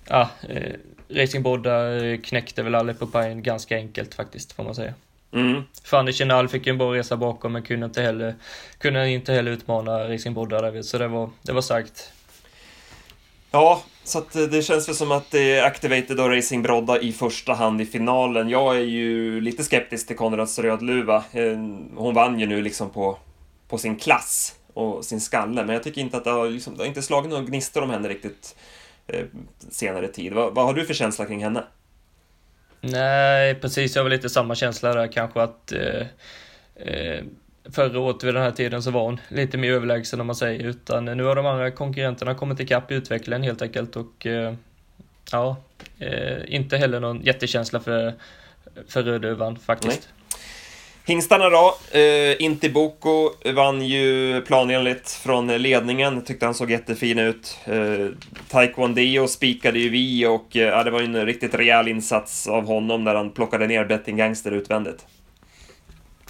ja, 0.08 0.30
eh, 0.49 0.73
Racing 1.10 1.43
Bodda 1.43 1.82
knäckte 2.23 2.63
väl 2.63 2.75
Aleppo 2.75 3.08
Pine 3.08 3.41
ganska 3.41 3.75
enkelt 3.75 4.13
faktiskt, 4.13 4.51
får 4.51 4.63
man 4.63 4.75
säga. 4.75 4.93
Mm. 5.34 5.63
Fanny 5.84 6.13
Chenal 6.13 6.47
fick 6.47 6.67
en 6.67 6.77
bra 6.77 6.93
resa 6.93 7.17
bakom, 7.17 7.51
men 7.51 7.63
kunde 7.63 7.86
inte 7.86 8.01
heller, 8.01 8.36
kunde 8.77 9.10
inte 9.10 9.34
heller 9.34 9.51
utmana 9.51 10.10
Racing 10.13 10.36
Bodda 10.36 10.84
så 10.84 10.97
det 10.97 11.08
var, 11.08 11.30
det 11.41 11.51
var 11.51 11.62
starkt. 11.62 12.12
Ja, 13.51 13.83
så 14.03 14.17
att 14.17 14.35
eh, 14.35 14.43
det 14.43 14.61
känns 14.61 14.89
väl 14.89 14.95
som 14.95 15.11
att 15.11 15.31
det 15.31 15.57
är 15.57 15.63
Activated 15.63 16.19
och 16.19 16.29
Racing 16.29 16.63
Brodda 16.63 16.99
i 16.99 17.11
första 17.11 17.53
hand 17.53 17.81
i 17.81 17.85
finalen. 17.85 18.49
Jag 18.49 18.75
är 18.75 18.81
ju 18.81 19.41
lite 19.41 19.63
skeptisk 19.63 20.07
till 20.07 20.17
Konrads 20.17 20.59
Rödluva. 20.59 21.23
Eh, 21.31 21.57
hon 21.95 22.13
vann 22.13 22.39
ju 22.39 22.45
nu 22.45 22.61
liksom 22.61 22.89
på, 22.89 23.17
på 23.67 23.77
sin 23.77 23.95
klass 23.95 24.55
och 24.73 25.05
sin 25.05 25.21
skalle, 25.21 25.65
men 25.65 25.73
jag 25.73 25.83
tycker 25.83 26.01
inte 26.01 26.17
att 26.17 26.23
det 26.23 26.29
har, 26.29 26.49
liksom, 26.49 26.77
det 26.77 26.83
har 26.83 26.87
inte 26.87 27.01
slagit 27.01 27.29
några 27.29 27.43
gnistor 27.43 27.83
om 27.83 27.89
henne 27.89 28.09
riktigt 28.09 28.55
eh, 29.07 29.25
senare 29.69 30.07
tid. 30.07 30.33
Vad, 30.33 30.55
vad, 30.55 30.65
har 30.65 30.73
du 30.73 30.85
för 30.85 30.93
känsla 30.93 31.25
kring 31.25 31.43
henne? 31.43 31.63
Nej, 32.81 33.55
precis. 33.55 33.95
Jag 33.95 34.03
har 34.03 34.09
väl 34.09 34.17
lite 34.17 34.29
samma 34.29 34.55
känsla 34.55 34.93
där 34.93 35.11
kanske 35.11 35.41
att 35.41 35.71
eh, 35.71 36.07
eh, 36.75 37.23
förra 37.69 38.00
året 38.00 38.24
vid 38.24 38.34
den 38.34 38.43
här 38.43 38.52
tiden 38.52 38.84
så 38.84 38.91
var 38.91 39.02
hon 39.02 39.19
lite 39.30 39.58
mer 39.58 39.71
överlägsen 39.71 40.21
om 40.21 40.28
man 40.28 40.36
säger, 40.36 40.63
utan 40.63 41.06
nu 41.06 41.24
har 41.24 41.36
de 41.36 41.45
andra 41.45 41.71
konkurrenterna 41.71 42.36
kommit 42.36 42.60
ikapp 42.60 42.91
i 42.91 42.95
utvecklingen 42.95 43.43
helt 43.43 43.62
enkelt 43.62 43.95
och 43.95 44.26
eh, 44.26 44.54
ja, 45.32 45.56
eh, 46.00 46.56
inte 46.56 46.78
heller 46.78 47.00
någon 47.00 47.21
jättekänsla 47.21 47.80
för, 47.80 48.13
för 48.88 49.04
Rödövan 49.04 49.60
faktiskt. 49.60 50.10
Nej. 50.12 50.21
Hingstarna 51.06 51.50
då, 51.50 51.78
eh, 51.91 52.41
Intiboko 52.41 53.32
vann 53.54 53.82
ju 53.82 54.41
planenligt 54.41 55.12
från 55.12 55.47
ledningen, 55.47 56.21
tyckte 56.21 56.45
han 56.45 56.54
såg 56.54 56.71
jättefin 56.71 57.19
ut. 57.19 57.58
Eh, 57.65 58.08
Taekwondo 58.50 59.28
spikade 59.28 59.80
ju 59.80 59.89
vi 59.89 60.26
och 60.26 60.58
eh, 60.58 60.84
det 60.84 60.91
var 60.91 61.00
ju 61.00 61.06
en 61.06 61.26
riktigt 61.26 61.56
rejäl 61.56 61.88
insats 61.88 62.47
av 62.47 62.65
honom 62.65 63.04
när 63.04 63.15
han 63.15 63.32
plockade 63.32 63.67
ner 63.67 63.86
Betting 63.86 64.17
Gangster 64.17 64.52
utvändigt. 64.52 65.06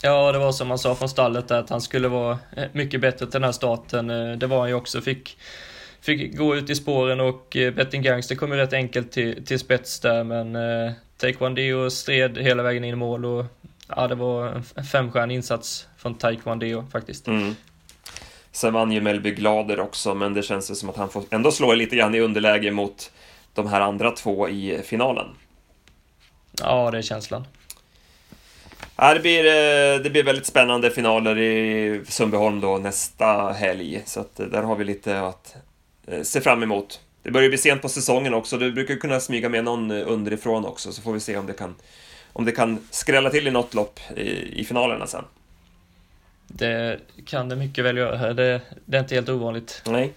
Ja, 0.03 0.31
det 0.31 0.39
var 0.39 0.51
som 0.51 0.67
man 0.67 0.79
sa 0.79 0.95
från 0.95 1.09
stallet 1.09 1.51
att 1.51 1.69
han 1.69 1.81
skulle 1.81 2.07
vara 2.07 2.39
eh, 2.57 2.65
mycket 2.71 3.01
bättre 3.01 3.25
till 3.25 3.31
den 3.31 3.43
här 3.43 3.51
starten. 3.51 4.09
Eh, 4.09 4.37
det 4.37 4.47
var 4.47 4.59
han 4.59 4.69
ju 4.69 4.75
också. 4.75 5.01
Fick, 5.01 5.37
fick 6.01 6.37
gå 6.37 6.55
ut 6.55 6.69
i 6.69 6.75
spåren 6.75 7.19
och 7.19 7.57
eh, 7.57 7.73
Betting 7.73 8.01
Gangster 8.01 8.35
kom 8.35 8.51
ju 8.51 8.57
rätt 8.57 8.73
enkelt 8.73 9.11
till, 9.11 9.45
till 9.45 9.59
spets 9.59 9.99
där 9.99 10.23
men 10.23 10.55
eh, 10.55 10.91
Taekwondo 11.17 11.89
stred 11.89 12.37
hela 12.37 12.63
vägen 12.63 12.83
in 12.83 12.93
i 12.93 12.95
mål 12.95 13.25
och 13.25 13.45
ja, 13.87 14.07
det 14.07 14.15
var 14.15 14.63
en 14.75 14.85
femstjärnig 14.85 15.35
insats 15.35 15.87
från 15.97 16.15
Taekwondo 16.15 16.85
faktiskt. 16.91 17.27
Mm. 17.27 17.55
Sen 18.51 18.73
vann 18.73 18.91
ju 18.91 19.01
Melby 19.01 19.31
Glader 19.31 19.79
också, 19.79 20.13
men 20.15 20.33
det 20.33 20.43
känns 20.43 20.79
som 20.79 20.89
att 20.89 20.97
han 20.97 21.09
får 21.09 21.23
ändå 21.29 21.51
slå 21.51 21.73
lite 21.73 21.95
grann 21.95 22.15
i 22.15 22.19
underläge 22.19 22.71
mot 22.71 23.11
de 23.53 23.67
här 23.67 23.81
andra 23.81 24.11
två 24.11 24.49
i 24.49 24.81
finalen. 24.85 25.27
Ja, 26.59 26.91
det 26.91 26.97
är 26.97 27.01
känslan. 27.01 27.45
Ja, 29.03 29.13
det, 29.13 29.19
blir, 29.19 29.45
eh, 29.45 30.01
det 30.03 30.09
blir 30.09 30.23
väldigt 30.23 30.45
spännande 30.45 30.91
finaler 30.91 31.37
i 31.37 32.01
Sundbyholm 32.07 32.61
då 32.61 32.77
nästa 32.77 33.51
helg, 33.51 34.01
så 34.05 34.19
att 34.19 34.39
eh, 34.39 34.45
där 34.45 34.63
har 34.63 34.75
vi 34.75 34.83
lite 34.83 35.21
att 35.21 35.55
eh, 36.07 36.21
se 36.21 36.41
fram 36.41 36.63
emot. 36.63 36.99
Det 37.23 37.31
börjar 37.31 37.49
bli 37.49 37.57
sent 37.57 37.81
på 37.81 37.89
säsongen 37.89 38.33
också, 38.33 38.57
du 38.57 38.71
brukar 38.71 38.95
kunna 38.95 39.19
smyga 39.19 39.49
med 39.49 39.63
någon 39.63 39.91
underifrån 39.91 40.65
också, 40.65 40.91
så 40.91 41.01
får 41.01 41.13
vi 41.13 41.19
se 41.19 41.37
om 41.37 41.45
det 41.45 41.53
kan, 41.53 41.75
om 42.33 42.45
det 42.45 42.51
kan 42.51 42.79
skrälla 42.91 43.29
till 43.29 43.47
i 43.47 43.51
något 43.51 43.73
lopp 43.73 43.99
i, 44.17 44.61
i 44.61 44.65
finalerna 44.65 45.07
sen. 45.07 45.23
Det 46.47 46.99
kan 47.25 47.49
det 47.49 47.55
mycket 47.55 47.85
väl 47.85 47.97
göra, 47.97 48.33
det, 48.33 48.61
det 48.85 48.97
är 48.97 49.01
inte 49.01 49.15
helt 49.15 49.29
ovanligt. 49.29 49.81
Nej. 49.85 50.13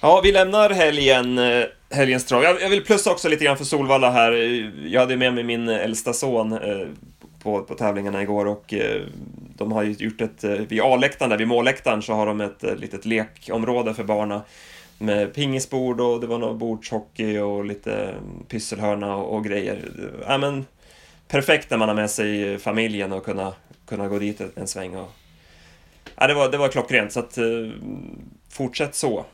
Ja, 0.00 0.20
vi 0.24 0.32
lämnar 0.32 0.70
helgen, 0.70 1.40
helgens 1.90 2.24
trav. 2.24 2.42
Jag, 2.42 2.62
jag 2.62 2.68
vill 2.68 2.84
plussa 2.84 3.10
också 3.10 3.28
lite 3.28 3.44
grann 3.44 3.56
för 3.56 3.64
Solvalla 3.64 4.10
här. 4.10 4.32
Jag 4.86 5.00
hade 5.00 5.16
med 5.16 5.34
mig 5.34 5.44
min 5.44 5.68
äldsta 5.68 6.12
son 6.12 6.58
på, 7.42 7.62
på 7.62 7.74
tävlingarna 7.74 8.22
igår 8.22 8.46
och 8.46 8.74
eh, 8.74 9.02
de 9.56 9.72
har 9.72 9.82
ju 9.82 9.92
gjort 9.92 10.20
ett, 10.20 10.44
eh, 10.44 10.50
vid 10.50 10.80
A-läktaren 10.82 11.30
där, 11.30 11.38
vid 11.38 11.48
målläktaren 11.48 12.02
så 12.02 12.12
har 12.12 12.26
de 12.26 12.40
ett 12.40 12.64
eh, 12.64 12.76
litet 12.76 13.04
lekområde 13.04 13.94
för 13.94 14.04
barnen 14.04 14.40
med 14.98 15.34
pingisbord 15.34 16.00
och 16.00 16.20
det 16.20 16.26
var 16.26 16.38
någon 16.38 16.58
bordshockey 16.58 17.38
och 17.38 17.64
lite 17.64 18.14
pysselhörna 18.48 19.16
och, 19.16 19.36
och 19.36 19.44
grejer. 19.44 19.90
Ja, 20.26 20.38
men, 20.38 20.66
perfekt 21.28 21.70
när 21.70 21.78
man 21.78 21.88
har 21.88 21.96
med 21.96 22.10
sig 22.10 22.58
familjen 22.58 23.12
och 23.12 23.24
kunna, 23.24 23.52
kunna 23.86 24.08
gå 24.08 24.18
dit 24.18 24.40
en 24.54 24.66
sväng. 24.66 24.96
Och, 24.96 25.10
ja, 26.16 26.26
det, 26.26 26.34
var, 26.34 26.50
det 26.50 26.58
var 26.58 26.68
klockrent, 26.68 27.12
så 27.12 27.20
att, 27.20 27.38
eh, 27.38 27.44
fortsätt 28.48 28.94
så. 28.94 29.24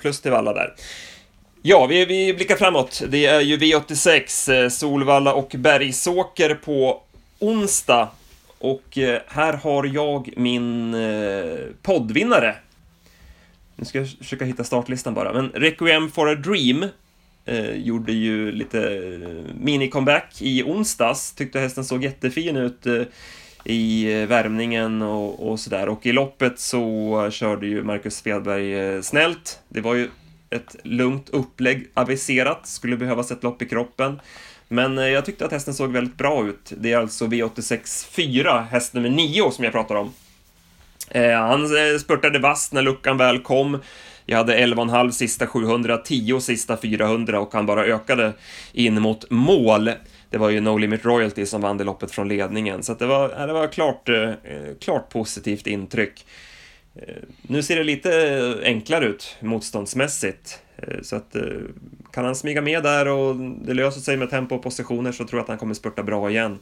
plus 0.00 0.20
till 0.20 0.32
alla 0.32 0.52
där. 0.52 0.74
Ja, 1.62 1.86
vi, 1.86 2.04
vi 2.04 2.34
blickar 2.34 2.56
framåt. 2.56 3.02
Det 3.08 3.26
är 3.26 3.40
ju 3.40 3.56
V86, 3.56 4.52
eh, 4.52 4.68
Solvalla 4.68 5.34
och 5.34 5.54
Bergsåker 5.58 6.54
på 6.54 7.02
onsdag. 7.38 8.08
Och 8.58 8.98
eh, 8.98 9.20
här 9.26 9.52
har 9.52 9.84
jag 9.84 10.30
min 10.36 10.94
eh, 10.94 11.58
poddvinnare. 11.82 12.54
Nu 13.76 13.84
ska 13.84 13.98
jag 13.98 14.08
försöka 14.08 14.44
hitta 14.44 14.64
startlistan 14.64 15.14
bara, 15.14 15.32
men 15.32 15.50
Requiem 15.54 16.10
for 16.10 16.28
a 16.28 16.34
Dream 16.34 16.86
eh, 17.44 17.70
gjorde 17.70 18.12
ju 18.12 18.52
lite 18.52 18.78
mini-comeback 19.60 20.42
i 20.42 20.62
onsdags. 20.62 21.32
Tyckte 21.32 21.60
hästen 21.60 21.84
såg 21.84 22.04
jättefin 22.04 22.56
ut 22.56 22.86
eh, 22.86 23.02
i 23.64 24.04
värmningen 24.26 25.02
och, 25.02 25.50
och 25.50 25.60
sådär. 25.60 25.88
Och 25.88 26.06
i 26.06 26.12
loppet 26.12 26.58
så 26.58 27.28
körde 27.32 27.66
ju 27.66 27.82
Marcus 27.82 28.16
Svedberg 28.16 28.74
eh, 28.74 29.00
snällt. 29.00 29.60
Det 29.68 29.80
var 29.80 29.94
ju 29.94 30.08
ett 30.50 30.76
lugnt 30.82 31.30
upplägg 31.30 31.90
aviserat, 31.94 32.66
skulle 32.66 32.96
behövas 32.96 33.30
ett 33.30 33.42
lopp 33.42 33.62
i 33.62 33.68
kroppen. 33.68 34.20
Men 34.68 34.98
eh, 34.98 35.08
jag 35.08 35.24
tyckte 35.24 35.44
att 35.44 35.52
hästen 35.52 35.74
såg 35.74 35.92
väldigt 35.92 36.16
bra 36.16 36.46
ut. 36.46 36.72
Det 36.76 36.92
är 36.92 36.98
alltså 36.98 37.26
V86 37.26 38.06
4, 38.10 38.60
häst 38.70 38.94
nummer 38.94 39.08
9 39.10 39.50
som 39.50 39.64
jag 39.64 39.72
pratar 39.72 39.94
om. 39.94 40.12
Eh, 41.08 41.32
han 41.32 41.64
eh, 41.64 41.98
spurtade 41.98 42.38
vasst 42.38 42.72
när 42.72 42.82
luckan 42.82 43.16
väl 43.16 43.38
kom. 43.38 43.78
Jag 44.26 44.36
hade 44.36 44.56
11,5 44.56 45.10
sista 45.10 45.46
700, 45.46 45.98
10 45.98 46.40
sista 46.40 46.76
400 46.76 47.40
och 47.40 47.52
han 47.52 47.66
bara 47.66 47.84
ökade 47.84 48.32
in 48.72 49.02
mot 49.02 49.30
mål. 49.30 49.90
Det 50.30 50.38
var 50.38 50.50
ju 50.50 50.60
No 50.60 50.78
Limit 50.78 51.04
Royalty 51.04 51.46
som 51.46 51.60
vann 51.60 51.76
det 51.76 51.84
loppet 51.84 52.10
från 52.10 52.28
ledningen, 52.28 52.82
så 52.82 52.94
det 52.94 53.06
var, 53.06 53.40
eh, 53.40 53.46
det 53.46 53.52
var 53.52 53.66
klart, 53.66 54.08
klart 54.80 55.08
positivt 55.08 55.66
intryck. 55.66 56.26
Eh, 56.94 57.22
nu 57.42 57.62
ser 57.62 57.76
det 57.76 57.84
lite 57.84 58.28
eh, 58.28 58.66
enklare 58.66 59.06
ut 59.06 59.36
motståndsmässigt. 59.40 60.62
Eh, 60.76 61.02
så 61.02 61.16
att 61.16 61.36
kan 62.12 62.24
han 62.24 62.36
smyga 62.36 62.62
med 62.62 62.82
där 62.82 63.08
och 63.08 63.36
det 63.36 63.74
löser 63.74 64.00
sig 64.00 64.16
med 64.16 64.30
tempo 64.30 64.54
och 64.54 64.62
positioner 64.62 65.12
så 65.12 65.24
tror 65.24 65.38
jag 65.38 65.42
att 65.42 65.48
han 65.48 65.58
kommer 65.58 65.74
spurta 65.74 66.02
bra 66.02 66.30
igen. 66.30 66.58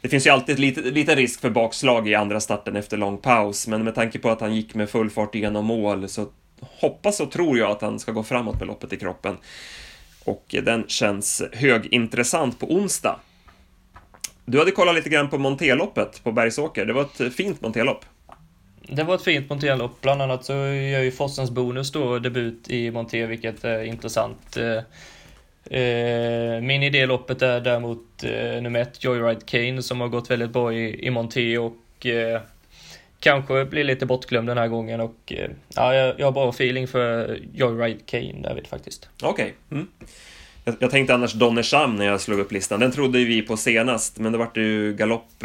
Det 0.00 0.08
finns 0.08 0.26
ju 0.26 0.30
alltid 0.30 0.58
lite, 0.58 0.80
lite 0.80 1.14
risk 1.14 1.40
för 1.40 1.50
bakslag 1.50 2.08
i 2.08 2.14
andra 2.14 2.40
starten 2.40 2.76
efter 2.76 2.96
lång 2.96 3.18
paus, 3.18 3.68
men 3.68 3.84
med 3.84 3.94
tanke 3.94 4.18
på 4.18 4.30
att 4.30 4.40
han 4.40 4.54
gick 4.54 4.74
med 4.74 4.90
full 4.90 5.10
fart 5.10 5.34
igenom 5.34 5.66
mål 5.66 6.08
så 6.08 6.28
hoppas 6.60 7.20
och 7.20 7.30
tror 7.30 7.58
jag 7.58 7.70
att 7.70 7.82
han 7.82 7.98
ska 7.98 8.12
gå 8.12 8.22
framåt 8.22 8.58
med 8.58 8.66
loppet 8.66 8.92
i 8.92 8.96
kroppen. 8.96 9.36
Och 10.24 10.54
den 10.62 10.84
känns 10.88 11.42
högintressant 11.52 12.58
på 12.58 12.74
onsdag. 12.74 13.20
Du 14.44 14.58
hade 14.58 14.70
kollat 14.70 14.94
lite 14.94 15.08
grann 15.08 15.30
på 15.30 15.38
Monteloppet 15.38 16.24
på 16.24 16.32
Bergsåker. 16.32 16.86
Det 16.86 16.92
var 16.92 17.02
ett 17.02 17.34
fint 17.34 17.60
Montelopp. 17.60 18.04
Det 18.90 19.04
var 19.04 19.14
ett 19.14 19.22
fint 19.22 19.50
Monté-lopp. 19.50 20.00
Bland 20.00 20.22
annat 20.22 20.44
så 20.44 20.52
gör 20.52 21.02
ju 21.02 21.10
Forsens 21.10 21.50
Bonus 21.50 21.92
då 21.92 22.18
debut 22.18 22.70
i 22.70 22.90
Monté, 22.90 23.26
vilket 23.26 23.64
är 23.64 23.82
intressant. 23.82 24.56
Eh, 24.56 25.80
eh, 25.80 26.60
min 26.60 26.82
idé 26.82 27.06
loppet 27.06 27.42
är 27.42 27.60
däremot 27.60 28.24
eh, 28.24 28.62
nummer 28.62 28.80
ett, 28.80 29.04
Joyride 29.04 29.46
Kane, 29.46 29.82
som 29.82 30.00
har 30.00 30.08
gått 30.08 30.30
väldigt 30.30 30.50
bra 30.50 30.72
i, 30.72 31.06
i 31.06 31.10
Monté 31.10 31.58
och 31.58 32.06
kanske 33.20 33.64
blir 33.64 33.84
lite 33.84 34.06
bortglömd 34.06 34.48
den 34.48 34.58
här 34.58 34.68
gången 34.68 35.00
och 35.00 35.32
ja, 35.74 35.94
jag, 35.94 36.20
jag 36.20 36.26
har 36.26 36.32
bra 36.32 36.48
feeling 36.48 36.88
för 36.88 37.38
Joyride 37.54 38.00
Kane 38.06 38.42
David 38.42 38.66
faktiskt. 38.66 39.08
Okej. 39.22 39.54
Okay. 39.68 39.78
Mm. 39.78 39.88
Jag, 40.64 40.74
jag, 40.78 40.90
tänkte 40.90 41.14
annars 41.14 41.32
Donnersham 41.32 41.96
när 41.96 42.06
jag 42.06 42.20
slog 42.20 42.40
upp 42.40 42.52
listan. 42.52 42.80
Den 42.80 42.92
trodde 42.92 43.18
vi 43.24 43.42
på 43.42 43.56
senast, 43.56 44.18
men 44.18 44.32
det 44.32 44.38
vart 44.38 44.56
ju 44.56 44.94
galopp 44.94 45.44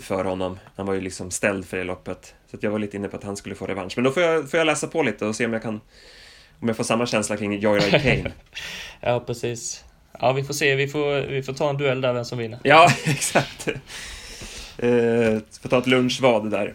för 0.00 0.24
honom. 0.24 0.58
Han 0.76 0.86
var 0.86 0.94
ju 0.94 1.00
liksom 1.00 1.30
ställd 1.30 1.66
för 1.66 1.76
det 1.76 1.84
loppet. 1.84 2.34
Så 2.50 2.56
jag 2.60 2.70
var 2.70 2.78
lite 2.78 2.96
inne 2.96 3.08
på 3.08 3.16
att 3.16 3.24
han 3.24 3.36
skulle 3.36 3.54
få 3.54 3.66
revansch. 3.66 3.92
Men 3.96 4.04
då 4.04 4.10
får 4.10 4.22
jag, 4.22 4.50
får 4.50 4.58
jag 4.58 4.66
läsa 4.66 4.86
på 4.86 5.02
lite 5.02 5.26
och 5.26 5.36
se 5.36 5.46
om 5.46 5.52
jag 5.52 5.62
kan 5.62 5.80
om 6.60 6.68
jag 6.68 6.76
får 6.76 6.84
samma 6.84 7.06
känsla 7.06 7.36
kring 7.36 7.58
Joyride 7.58 8.00
Kane. 8.02 8.32
ja, 9.00 9.20
precis. 9.20 9.84
Ja, 10.20 10.32
vi 10.32 10.44
får 10.44 10.54
se. 10.54 10.74
Vi 10.74 10.88
får, 10.88 11.20
vi 11.20 11.42
får 11.42 11.52
ta 11.52 11.70
en 11.70 11.76
duell 11.76 12.00
där, 12.00 12.12
vem 12.12 12.24
som 12.24 12.38
vinner. 12.38 12.58
Ja, 12.62 12.90
exakt. 13.06 13.68
Uh, 14.82 15.38
får 15.62 15.68
ta 15.68 15.78
ett 15.78 15.86
lunchvad 15.86 16.50
där. 16.50 16.74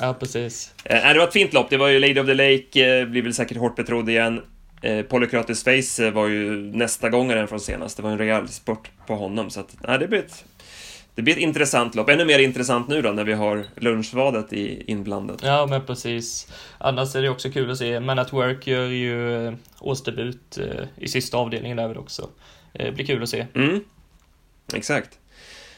Ja, 0.00 0.14
precis. 0.20 0.74
Uh, 0.90 1.12
det 1.12 1.18
var 1.18 1.26
ett 1.26 1.32
fint 1.32 1.52
lopp. 1.52 1.70
Det 1.70 1.76
var 1.76 1.88
ju 1.88 1.98
Lady 1.98 2.20
of 2.20 2.26
the 2.26 2.34
Lake, 2.34 3.02
uh, 3.02 3.08
blir 3.08 3.22
väl 3.22 3.34
säkert 3.34 3.56
hårt 3.56 3.76
betrodd 3.76 4.08
igen. 4.08 4.42
Uh, 4.84 5.02
Polykratis 5.02 5.64
Face 5.64 6.10
var 6.10 6.28
ju 6.28 6.56
nästa 6.56 7.08
gångaren 7.08 7.48
från 7.48 7.60
senast. 7.60 7.96
Det 7.96 8.02
var 8.02 8.10
en 8.10 8.18
rejäl 8.18 8.48
sport 8.48 8.90
på 9.06 9.14
honom, 9.14 9.50
så 9.50 9.60
att, 9.60 9.76
nej, 9.88 9.98
det 9.98 10.08
blir 10.08 10.18
ett 10.18 10.44
det 11.14 11.22
blir 11.22 11.34
ett 11.34 11.40
intressant 11.40 11.94
lopp. 11.94 12.08
Ännu 12.08 12.24
mer 12.24 12.38
intressant 12.38 12.88
nu 12.88 13.02
då 13.02 13.10
när 13.10 13.24
vi 13.24 13.32
har 13.32 13.66
lunchvadet 13.76 14.52
i 14.52 14.84
inblandat. 14.86 15.40
Ja, 15.42 15.66
men 15.66 15.86
precis. 15.86 16.52
Annars 16.78 17.16
är 17.16 17.22
det 17.22 17.28
också 17.28 17.50
kul 17.50 17.70
att 17.70 17.78
se. 17.78 18.00
Men 18.00 18.18
at 18.18 18.32
Work 18.32 18.66
gör 18.66 18.86
ju 18.86 19.46
eh, 19.46 19.54
årsdebut 19.80 20.58
eh, 20.58 20.84
i 20.96 21.08
sista 21.08 21.36
avdelningen 21.36 21.76
där 21.76 21.98
också. 21.98 22.28
Det 22.72 22.92
blir 22.92 23.06
kul 23.06 23.22
att 23.22 23.28
se. 23.28 23.46
Mm. 23.54 23.84
Exakt. 24.74 25.18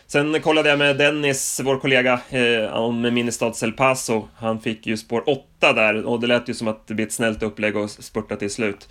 Sen 0.07 0.43
kollade 0.43 0.69
jag 0.69 0.79
med 0.79 0.97
Dennis, 0.97 1.61
vår 1.65 1.79
kollega, 1.79 2.21
eh, 2.31 2.73
om 2.73 3.01
Ministads 3.01 3.63
El 3.63 3.73
Paso. 3.73 4.29
Han 4.37 4.61
fick 4.61 4.87
ju 4.87 4.97
spår 4.97 5.29
8 5.29 5.73
där 5.73 6.05
och 6.05 6.21
det 6.21 6.27
lät 6.27 6.49
ju 6.49 6.55
som 6.55 6.69
att 6.69 6.87
det 6.87 6.95
blir 6.95 7.07
ett 7.07 7.13
snällt 7.13 7.43
upplägg 7.43 7.77
och 7.77 7.91
spurta 7.91 8.37
till 8.37 8.51
slut. 8.51 8.89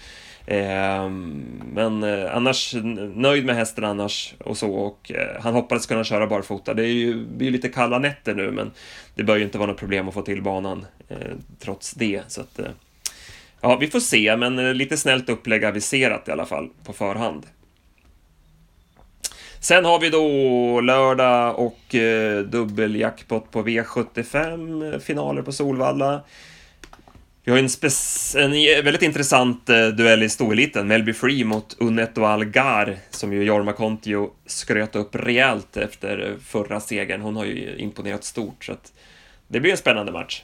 Ehm, 0.47 1.43
men 1.73 2.03
eh, 2.03 2.35
annars 2.35 2.75
nöjd 3.15 3.45
med 3.45 3.55
hästen 3.55 3.83
annars 3.83 4.33
och 4.39 4.57
så 4.57 4.71
och 4.71 5.11
eh, 5.11 5.41
han 5.41 5.53
hoppades 5.53 5.85
kunna 5.85 6.03
köra 6.03 6.27
barfota. 6.27 6.73
Det 6.73 6.83
är 6.83 6.93
ju, 6.93 7.25
blir 7.25 7.51
lite 7.51 7.69
kalla 7.69 7.99
nätter 7.99 8.35
nu 8.35 8.51
men 8.51 8.71
det 9.15 9.23
bör 9.23 9.37
ju 9.37 9.43
inte 9.43 9.57
vara 9.57 9.69
något 9.71 9.79
problem 9.79 10.07
att 10.07 10.13
få 10.13 10.21
till 10.21 10.41
banan 10.41 10.85
eh, 11.07 11.17
trots 11.59 11.93
det. 11.93 12.21
Så 12.27 12.41
att, 12.41 12.59
eh, 12.59 12.65
ja, 13.61 13.77
vi 13.77 13.87
får 13.87 13.99
se, 13.99 14.37
men 14.37 14.59
eh, 14.59 14.73
lite 14.73 14.97
snällt 14.97 15.29
upplägg 15.29 15.65
aviserat 15.65 16.27
i 16.27 16.31
alla 16.31 16.45
fall 16.45 16.69
på 16.83 16.93
förhand. 16.93 17.45
Sen 19.59 19.85
har 19.85 19.99
vi 19.99 20.09
då 20.09 20.81
lördag 20.81 21.59
och 21.59 21.95
eh, 21.95 22.39
dubbeljackpot 22.39 23.51
på 23.51 23.63
V75, 23.63 24.93
eh, 24.93 24.99
finaler 24.99 25.41
på 25.41 25.51
Solvalla. 25.51 26.21
Vi 27.45 27.51
har 27.51 27.57
en, 27.57 27.69
en 28.43 28.85
väldigt 28.85 29.01
intressant 29.01 29.69
eh, 29.69 29.87
duell 29.87 30.23
i 30.23 30.29
stoeliten, 30.29 30.87
Melby 30.87 31.13
Free 31.13 31.43
mot 31.43 31.75
Unetto 31.79 32.23
Algar, 32.23 32.97
som 33.09 33.33
ju 33.33 33.43
Jorma 33.43 33.73
Kontio 33.73 34.31
skröt 34.45 34.95
upp 34.95 35.15
rejält 35.15 35.77
efter 35.77 36.29
eh, 36.29 36.37
förra 36.45 36.79
segern. 36.79 37.21
Hon 37.21 37.35
har 37.35 37.45
ju 37.45 37.75
imponerat 37.77 38.23
stort, 38.23 38.63
så 38.63 38.71
att 38.71 38.93
det 39.47 39.59
blir 39.59 39.71
en 39.71 39.77
spännande 39.77 40.11
match. 40.11 40.43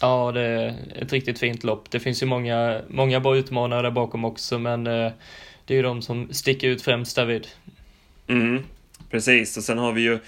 Ja, 0.00 0.32
det 0.32 0.40
är 0.40 0.74
ett 1.02 1.12
riktigt 1.12 1.38
fint 1.38 1.64
lopp. 1.64 1.90
Det 1.90 2.00
finns 2.00 2.22
ju 2.22 2.26
många, 2.26 2.80
många 2.88 3.20
bra 3.20 3.36
utmanare 3.36 3.82
där 3.82 3.90
bakom 3.90 4.24
också, 4.24 4.58
men 4.58 4.86
eh, 4.86 5.12
det 5.64 5.74
är 5.74 5.76
ju 5.76 5.82
de 5.82 6.02
som 6.02 6.32
sticker 6.32 6.68
ut 6.68 6.82
främst 6.82 7.16
David. 7.16 7.46
Mm, 8.28 8.62
precis, 9.10 9.56
och 9.56 9.62
sen 9.62 9.78
har 9.78 9.92
vi 9.92 10.02
ju 10.02 10.18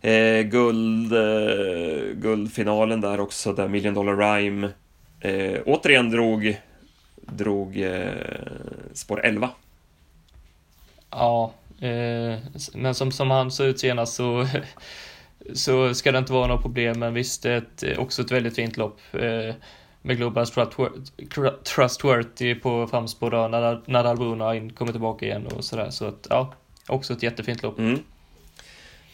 Eh, 0.00 0.42
guld, 0.42 1.12
eh, 1.12 2.14
guldfinalen 2.14 3.00
där 3.00 3.20
också, 3.20 3.52
där 3.52 3.68
Million 3.68 3.94
Dollar 3.94 4.16
Rhyme 4.16 4.70
eh, 5.20 5.60
återigen 5.66 6.10
drog, 6.10 6.60
drog 7.16 7.80
eh, 7.80 8.12
spår 8.92 9.20
11. 9.24 9.50
Ja, 11.10 11.52
eh, 11.80 12.38
men 12.74 12.94
som, 12.94 13.12
som 13.12 13.30
han 13.30 13.50
såg 13.50 13.66
ut 13.66 13.80
senast 13.80 14.14
så, 14.14 14.46
så 15.54 15.94
ska 15.94 16.12
det 16.12 16.18
inte 16.18 16.32
vara 16.32 16.46
något 16.46 16.62
problem. 16.62 16.98
Men 16.98 17.14
visst, 17.14 17.42
det 17.42 17.50
är 17.50 17.56
ett, 17.56 17.98
också 17.98 18.22
ett 18.22 18.32
väldigt 18.32 18.56
fint 18.56 18.76
lopp. 18.76 19.00
Eh, 19.12 19.54
med 20.02 20.16
Global 20.16 20.46
Trustworthy 21.64 22.54
på 22.54 22.86
framspår 22.86 23.48
när 23.48 23.82
Nadal 23.86 24.16
Bruna 24.16 24.70
kommer 24.70 24.92
tillbaka 24.92 25.26
igen 25.26 25.46
och 25.46 25.64
sådär. 25.64 25.90
Så 25.90 26.04
att, 26.06 26.26
ja, 26.30 26.54
också 26.86 27.12
ett 27.12 27.22
jättefint 27.22 27.62
lopp. 27.62 27.78
Mm. 27.78 27.98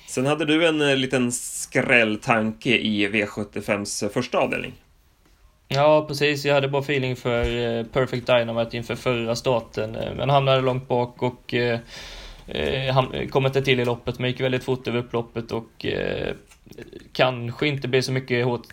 Sen 0.07 0.27
hade 0.27 0.45
du 0.45 0.67
en 0.67 0.81
eh, 0.81 0.97
liten 0.97 1.33
skrälltanke 1.33 2.71
i 2.79 3.09
V75s 3.09 4.05
eh, 4.05 4.11
första 4.11 4.39
avdelning. 4.39 4.73
Ja, 5.69 6.05
precis. 6.09 6.45
Jag 6.45 6.55
hade 6.55 6.69
bara 6.69 6.83
feeling 6.83 7.17
för 7.17 7.79
eh, 7.79 7.85
Perfect 7.85 8.27
Dynamite 8.27 8.77
inför 8.77 8.95
förra 8.95 9.37
starten, 9.37 9.91
men 10.17 10.31
hamnade 10.31 10.61
långt 10.61 10.89
bak 10.89 11.23
och 11.23 11.55
eh, 11.55 11.81
han 12.93 13.29
kom 13.29 13.47
inte 13.47 13.63
till 13.63 13.81
i 13.81 13.85
loppet, 13.85 14.19
men 14.19 14.31
gick 14.31 14.41
väldigt 14.41 14.65
fort 14.65 14.89
över 14.89 14.99
upploppet 14.99 15.53
och 15.53 15.87
eh, 15.87 16.35
kanske 17.13 17.67
inte 17.67 17.89
blir 17.89 18.01
så 18.01 18.13
mycket 18.13 18.45
hårt 18.45 18.67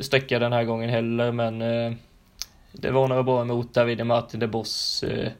sträcka 0.00 0.38
den 0.38 0.52
här 0.52 0.64
gången 0.64 0.90
heller, 0.90 1.32
men 1.32 1.62
eh, 1.62 1.92
det 2.72 2.90
var 2.90 3.08
några 3.08 3.22
bra 3.22 3.42
emot 3.42 3.74
David 3.74 4.06
Martin 4.06 4.40
de 4.40 4.46
Boss 4.46 5.02
eh, 5.02 5.32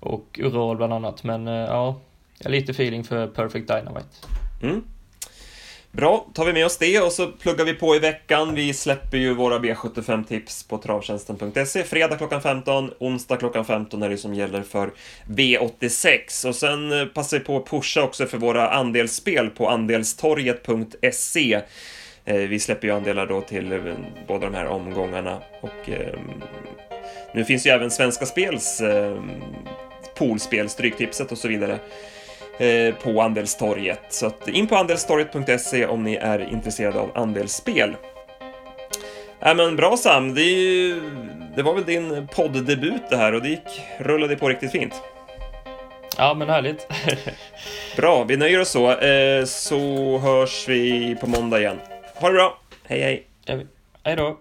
och 0.00 0.40
Ural 0.42 0.76
bland 0.76 0.92
annat, 0.92 1.24
men 1.24 1.46
ja, 1.46 2.00
lite 2.40 2.72
feeling 2.72 3.04
för 3.04 3.26
Perfect 3.26 3.68
Dynamite. 3.68 4.16
Mm. 4.62 4.82
Bra, 5.92 6.26
tar 6.34 6.44
vi 6.44 6.52
med 6.52 6.66
oss 6.66 6.76
det 6.76 7.00
och 7.00 7.12
så 7.12 7.26
pluggar 7.26 7.64
vi 7.64 7.74
på 7.74 7.96
i 7.96 7.98
veckan. 7.98 8.54
Vi 8.54 8.74
släpper 8.74 9.18
ju 9.18 9.34
våra 9.34 9.58
B75-tips 9.58 10.68
på 10.68 10.78
travtjänsten.se 10.78 11.84
fredag 11.84 12.16
klockan 12.16 12.42
15, 12.42 12.90
onsdag 12.98 13.36
klockan 13.36 13.64
15 13.64 14.02
är 14.02 14.08
det 14.08 14.16
som 14.16 14.34
gäller 14.34 14.62
för 14.62 14.90
V86. 15.28 16.48
Och 16.48 16.54
sen 16.54 17.00
eh, 17.00 17.06
passar 17.06 17.38
vi 17.38 17.44
på 17.44 17.56
att 17.56 17.66
pusha 17.66 18.02
också 18.02 18.26
för 18.26 18.38
våra 18.38 18.70
andelsspel 18.70 19.50
på 19.50 19.68
andelstorget.se. 19.68 21.60
Eh, 22.24 22.36
vi 22.36 22.60
släpper 22.60 22.88
ju 22.88 22.94
andelar 22.94 23.26
då 23.26 23.40
till 23.40 23.72
eh, 23.72 23.78
båda 24.26 24.46
de 24.46 24.54
här 24.54 24.66
omgångarna 24.66 25.42
och 25.60 25.90
nu 27.34 27.44
finns 27.44 27.66
ju 27.66 27.70
även 27.70 27.90
Svenska 27.90 28.26
Spels 28.26 28.82
poolspel, 30.18 30.68
Stryktipset 30.68 31.32
och 31.32 31.38
så 31.38 31.48
vidare. 31.48 31.78
Eh, 32.58 32.94
på 32.94 33.22
Andelstorget. 33.22 34.00
Så 34.08 34.26
att 34.26 34.48
in 34.48 34.66
på 34.66 34.76
andelstorget.se 34.76 35.86
om 35.86 36.02
ni 36.02 36.14
är 36.14 36.52
intresserade 36.52 37.00
av 37.00 37.10
andelsspel. 37.14 37.96
Äh, 39.40 39.54
men 39.54 39.76
bra 39.76 39.96
Sam, 39.96 40.34
det, 40.34 40.42
ju, 40.42 41.00
det 41.56 41.62
var 41.62 41.74
väl 41.74 41.84
din 41.84 42.26
podddebut 42.26 43.02
det 43.10 43.16
här 43.16 43.34
och 43.34 43.42
det 43.42 43.48
gick, 43.48 43.80
rullade 43.98 44.36
på 44.36 44.48
riktigt 44.48 44.72
fint. 44.72 44.94
Ja, 46.16 46.34
men 46.34 46.48
härligt. 46.48 46.86
bra, 47.96 48.24
vi 48.24 48.36
nöjer 48.36 48.60
oss 48.60 48.70
så, 48.70 48.90
eh, 48.90 49.44
så 49.44 49.78
hörs 50.18 50.68
vi 50.68 51.16
på 51.20 51.26
måndag 51.26 51.60
igen. 51.60 51.78
Ha 52.14 52.28
det 52.28 52.34
bra, 52.34 52.58
hej 52.84 53.00
hej! 53.00 53.26
Hej 54.04 54.16
då! 54.16 54.38